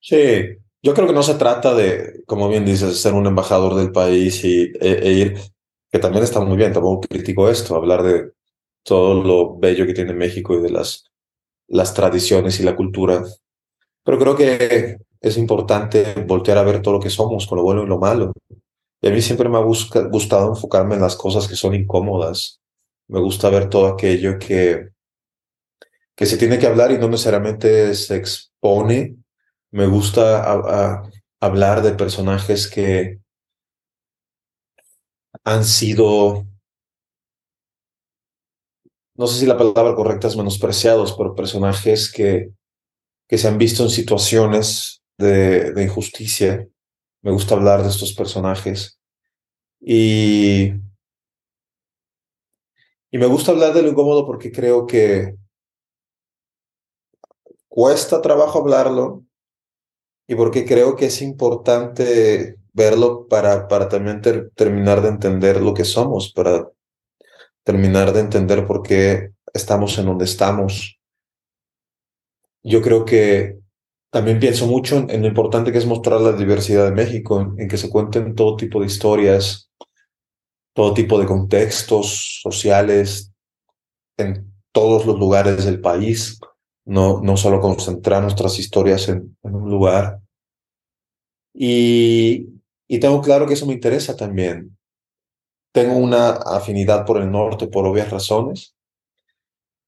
Sí, 0.00 0.16
yo 0.82 0.94
creo 0.94 1.06
que 1.06 1.12
no 1.12 1.22
se 1.22 1.34
trata 1.34 1.74
de, 1.74 2.22
como 2.26 2.48
bien 2.48 2.64
dices, 2.64 3.00
ser 3.00 3.14
un 3.14 3.26
embajador 3.26 3.74
del 3.74 3.92
país 3.92 4.44
y, 4.44 4.72
e, 4.80 4.98
e 5.02 5.12
ir, 5.12 5.38
que 5.90 5.98
también 5.98 6.24
está 6.24 6.40
muy 6.40 6.56
bien, 6.56 6.72
tampoco 6.72 7.08
critico 7.08 7.48
esto, 7.48 7.74
hablar 7.74 8.02
de 8.02 8.32
todo 8.82 9.22
lo 9.22 9.58
bello 9.58 9.86
que 9.86 9.94
tiene 9.94 10.12
México 10.12 10.54
y 10.54 10.62
de 10.62 10.70
las, 10.70 11.04
las 11.66 11.92
tradiciones 11.94 12.60
y 12.60 12.62
la 12.62 12.76
cultura. 12.76 13.24
Pero 14.04 14.18
creo 14.18 14.36
que 14.36 14.98
es 15.20 15.36
importante 15.36 16.14
voltear 16.26 16.58
a 16.58 16.62
ver 16.62 16.82
todo 16.82 16.94
lo 16.94 17.00
que 17.00 17.10
somos, 17.10 17.46
con 17.46 17.58
lo 17.58 17.64
bueno 17.64 17.82
y 17.82 17.86
lo 17.86 17.98
malo. 17.98 18.32
Y 19.00 19.08
a 19.08 19.10
mí 19.10 19.20
siempre 19.22 19.48
me 19.48 19.58
ha 19.58 19.62
gustado 19.62 20.48
enfocarme 20.48 20.94
en 20.96 21.02
las 21.02 21.16
cosas 21.16 21.48
que 21.48 21.56
son 21.56 21.74
incómodas. 21.74 22.60
Me 23.08 23.20
gusta 23.20 23.50
ver 23.50 23.68
todo 23.68 23.86
aquello 23.86 24.38
que, 24.38 24.88
que 26.14 26.26
se 26.26 26.38
tiene 26.38 26.58
que 26.58 26.66
hablar 26.66 26.90
y 26.92 26.98
no 26.98 27.08
necesariamente 27.08 27.94
se 27.94 28.16
expone. 28.16 29.16
Me 29.70 29.86
gusta 29.86 30.42
hablar 31.40 31.82
de 31.82 31.92
personajes 31.92 32.68
que 32.68 33.20
han 35.44 35.64
sido, 35.64 36.44
no 39.16 39.26
sé 39.26 39.40
si 39.40 39.46
la 39.46 39.56
palabra 39.56 39.94
correcta 39.94 40.28
es 40.28 40.36
menospreciados, 40.36 41.14
pero 41.16 41.34
personajes 41.34 42.12
que, 42.12 42.50
que 43.28 43.38
se 43.38 43.48
han 43.48 43.58
visto 43.58 43.84
en 43.84 43.90
situaciones 43.90 45.02
de, 45.18 45.72
de 45.72 45.84
injusticia. 45.84 46.68
Me 47.26 47.32
gusta 47.32 47.56
hablar 47.56 47.82
de 47.82 47.88
estos 47.88 48.12
personajes. 48.12 49.00
Y, 49.80 50.74
y 53.10 53.18
me 53.18 53.26
gusta 53.26 53.50
hablar 53.50 53.74
de 53.74 53.82
lo 53.82 53.88
incómodo 53.88 54.24
porque 54.24 54.52
creo 54.52 54.86
que 54.86 55.34
cuesta 57.66 58.22
trabajo 58.22 58.60
hablarlo 58.60 59.24
y 60.28 60.36
porque 60.36 60.64
creo 60.64 60.94
que 60.94 61.06
es 61.06 61.20
importante 61.20 62.60
verlo 62.72 63.26
para, 63.26 63.66
para 63.66 63.88
también 63.88 64.22
terminar 64.54 65.02
de 65.02 65.08
entender 65.08 65.60
lo 65.60 65.74
que 65.74 65.84
somos, 65.84 66.32
para 66.32 66.70
terminar 67.64 68.12
de 68.12 68.20
entender 68.20 68.64
por 68.68 68.84
qué 68.84 69.32
estamos 69.52 69.98
en 69.98 70.06
donde 70.06 70.26
estamos. 70.26 71.00
Yo 72.62 72.80
creo 72.80 73.04
que 73.04 73.65
también 74.10 74.38
pienso 74.38 74.66
mucho 74.66 75.06
en, 75.08 75.22
lo 75.22 75.28
importante 75.28 75.72
que 75.72 75.78
es 75.78 75.86
mostrar 75.86 76.20
la 76.20 76.32
diversidad 76.32 76.84
de 76.84 76.92
México, 76.92 77.54
en, 77.58 77.68
que 77.68 77.76
se 77.76 77.90
cuenten 77.90 78.34
todo 78.34 78.56
tipo 78.56 78.80
de 78.80 78.86
historias, 78.86 79.70
todo 80.74 80.94
tipo 80.94 81.18
de 81.18 81.26
contextos 81.26 82.40
sociales, 82.42 83.32
en 84.16 84.52
todos 84.72 85.06
los 85.06 85.18
lugares 85.18 85.64
del 85.64 85.80
país, 85.80 86.38
no, 86.84 87.20
no 87.22 87.36
solo 87.36 87.60
concentrar 87.60 88.22
nuestras 88.22 88.58
historias 88.58 89.08
en, 89.08 89.36
un 89.42 89.70
lugar. 89.70 90.20
Y, 91.52 92.48
y 92.86 93.00
tengo 93.00 93.20
claro 93.20 93.46
que 93.46 93.54
eso 93.54 93.66
me 93.66 93.74
interesa 93.74 94.16
también. 94.16 94.76
Tengo 95.72 95.96
una 95.96 96.30
afinidad 96.30 97.04
por 97.04 97.20
el 97.20 97.30
norte 97.30 97.66
por 97.68 97.86
obvias 97.86 98.10
razones, 98.10 98.74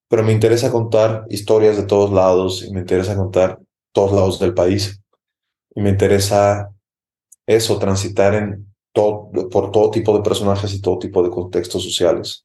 pero 0.08 0.22
me 0.22 0.32
interesa 0.32 0.70
contar 0.70 1.24
historias 1.28 1.76
de 1.76 1.84
todos 1.84 2.10
lados 2.10 2.62
y 2.62 2.72
me 2.72 2.80
interesa 2.80 3.16
contar 3.16 3.60
todos 3.92 4.12
lados 4.12 4.38
del 4.38 4.54
país. 4.54 5.00
Y 5.74 5.80
me 5.80 5.90
interesa 5.90 6.70
eso, 7.46 7.78
transitar 7.78 8.34
en 8.34 8.66
todo, 8.92 9.30
por 9.48 9.70
todo 9.70 9.90
tipo 9.90 10.16
de 10.16 10.22
personajes 10.22 10.74
y 10.74 10.80
todo 10.80 10.98
tipo 10.98 11.22
de 11.22 11.30
contextos 11.30 11.82
sociales. 11.82 12.44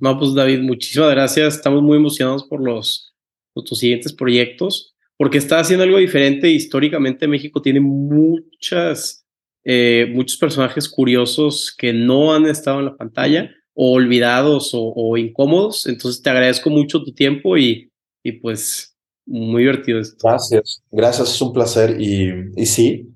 No, 0.00 0.18
pues 0.18 0.34
David, 0.34 0.60
muchísimas 0.60 1.10
gracias. 1.10 1.56
Estamos 1.56 1.82
muy 1.82 1.96
emocionados 1.96 2.44
por 2.44 2.62
los, 2.62 3.14
por 3.54 3.64
tus 3.64 3.78
siguientes 3.78 4.12
proyectos, 4.12 4.94
porque 5.16 5.38
está 5.38 5.60
haciendo 5.60 5.84
algo 5.84 5.98
diferente. 5.98 6.50
Históricamente 6.50 7.26
México 7.26 7.62
tiene 7.62 7.80
muchas, 7.80 9.24
eh, 9.64 10.10
muchos 10.12 10.36
personajes 10.36 10.88
curiosos 10.88 11.74
que 11.76 11.92
no 11.92 12.34
han 12.34 12.46
estado 12.46 12.80
en 12.80 12.86
la 12.86 12.96
pantalla 12.96 13.50
o 13.74 13.92
olvidados 13.92 14.74
o, 14.74 14.92
o 14.94 15.16
incómodos. 15.16 15.86
Entonces 15.86 16.20
te 16.20 16.30
agradezco 16.30 16.68
mucho 16.68 17.02
tu 17.02 17.14
tiempo 17.14 17.56
y, 17.56 17.90
y 18.22 18.32
pues 18.32 18.91
muy 19.32 19.62
divertido 19.62 20.00
esto. 20.00 20.28
Gracias, 20.28 20.82
gracias, 20.90 21.30
es 21.30 21.40
un 21.40 21.52
placer 21.52 22.00
y, 22.00 22.52
y 22.54 22.66
sí, 22.66 23.08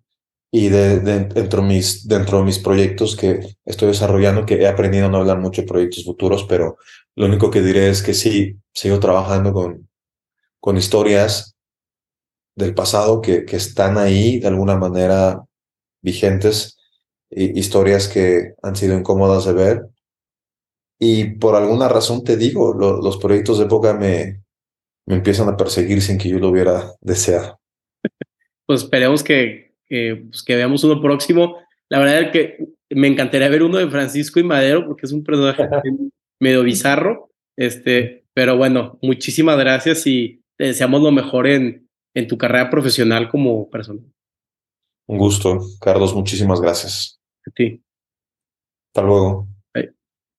y 0.51 0.69
de, 0.69 1.01
dentro, 1.01 1.63
mis, 1.63 2.09
dentro 2.09 2.39
de 2.39 2.45
mis 2.45 2.59
proyectos 2.59 3.15
que 3.15 3.41
estoy 3.65 3.89
desarrollando, 3.89 4.47
que 4.47 4.55
he 4.55 4.67
aprendido 4.67 5.07
a 5.07 5.09
no 5.11 5.19
hablar 5.19 5.39
mucho 5.39 5.63
de 5.63 5.69
proyectos 5.69 6.05
futuros, 6.05 6.45
pero 6.45 6.79
lo 7.15 7.27
único 7.27 7.51
que 7.51 7.61
diré 7.61 7.91
es 7.91 8.03
que 8.03 8.15
sí, 8.15 8.57
sigo 8.73 8.99
trabajando 8.99 9.53
con, 9.53 9.89
con 10.59 10.77
historias 10.77 11.55
del 12.55 12.75
pasado 12.75 13.21
que, 13.21 13.45
que 13.45 13.57
están 13.57 13.99
ahí 13.99 14.39
de 14.39 14.49
alguna 14.49 14.77
manera 14.77 15.45
vigentes, 16.01 16.79
y 17.29 17.59
historias 17.59 18.09
que 18.09 18.55
han 18.63 18.77
sido 18.77 18.97
incómodas 18.97 19.45
de 19.45 19.53
ver. 19.53 19.89
Y 20.99 21.35
por 21.35 21.55
alguna 21.55 21.89
razón 21.89 22.25
te 22.25 22.37
digo, 22.37 22.73
los 22.73 23.19
proyectos 23.19 23.59
de 23.59 23.65
época 23.65 23.93
me, 23.93 24.46
me 25.07 25.15
empiezan 25.15 25.49
a 25.49 25.57
perseguir 25.57 26.03
sin 26.03 26.19
que 26.19 26.29
yo 26.29 26.39
lo 26.39 26.49
hubiera 26.49 26.93
deseado. 27.01 27.61
Pues 28.67 28.83
esperemos 28.83 29.23
que, 29.23 29.75
pues 29.89 30.43
que 30.43 30.57
veamos 30.57 30.83
uno 30.85 31.01
próximo. 31.01 31.57
La 31.89 32.01
verdad 32.01 32.23
es 32.23 32.31
que 32.33 32.67
me 32.91 33.07
encantaría 33.07 33.49
ver 33.49 33.63
uno 33.63 33.79
de 33.79 33.89
Francisco 33.89 34.41
y 34.41 34.45
Madero 34.45 34.87
porque 34.87 35.07
es 35.07 35.13
un 35.13 35.23
personaje 35.23 35.69
medio 36.41 36.63
bizarro. 36.63 37.31
Este, 37.57 38.25
pero 38.35 38.57
bueno, 38.57 38.99
muchísimas 39.03 39.57
gracias 39.59 40.07
y 40.07 40.43
te 40.57 40.65
deseamos 40.65 41.01
lo 41.01 41.13
mejor 41.13 41.47
en, 41.47 41.89
en 42.15 42.27
tu 42.27 42.37
carrera 42.37 42.69
profesional 42.69 43.29
como 43.29 43.71
persona. 43.71 44.01
Un 45.07 45.19
gusto, 45.19 45.61
Carlos, 45.81 46.15
muchísimas 46.15 46.61
gracias. 46.61 47.21
A 47.47 47.51
ti. 47.53 47.81
Hasta 48.89 49.07
luego. 49.07 49.47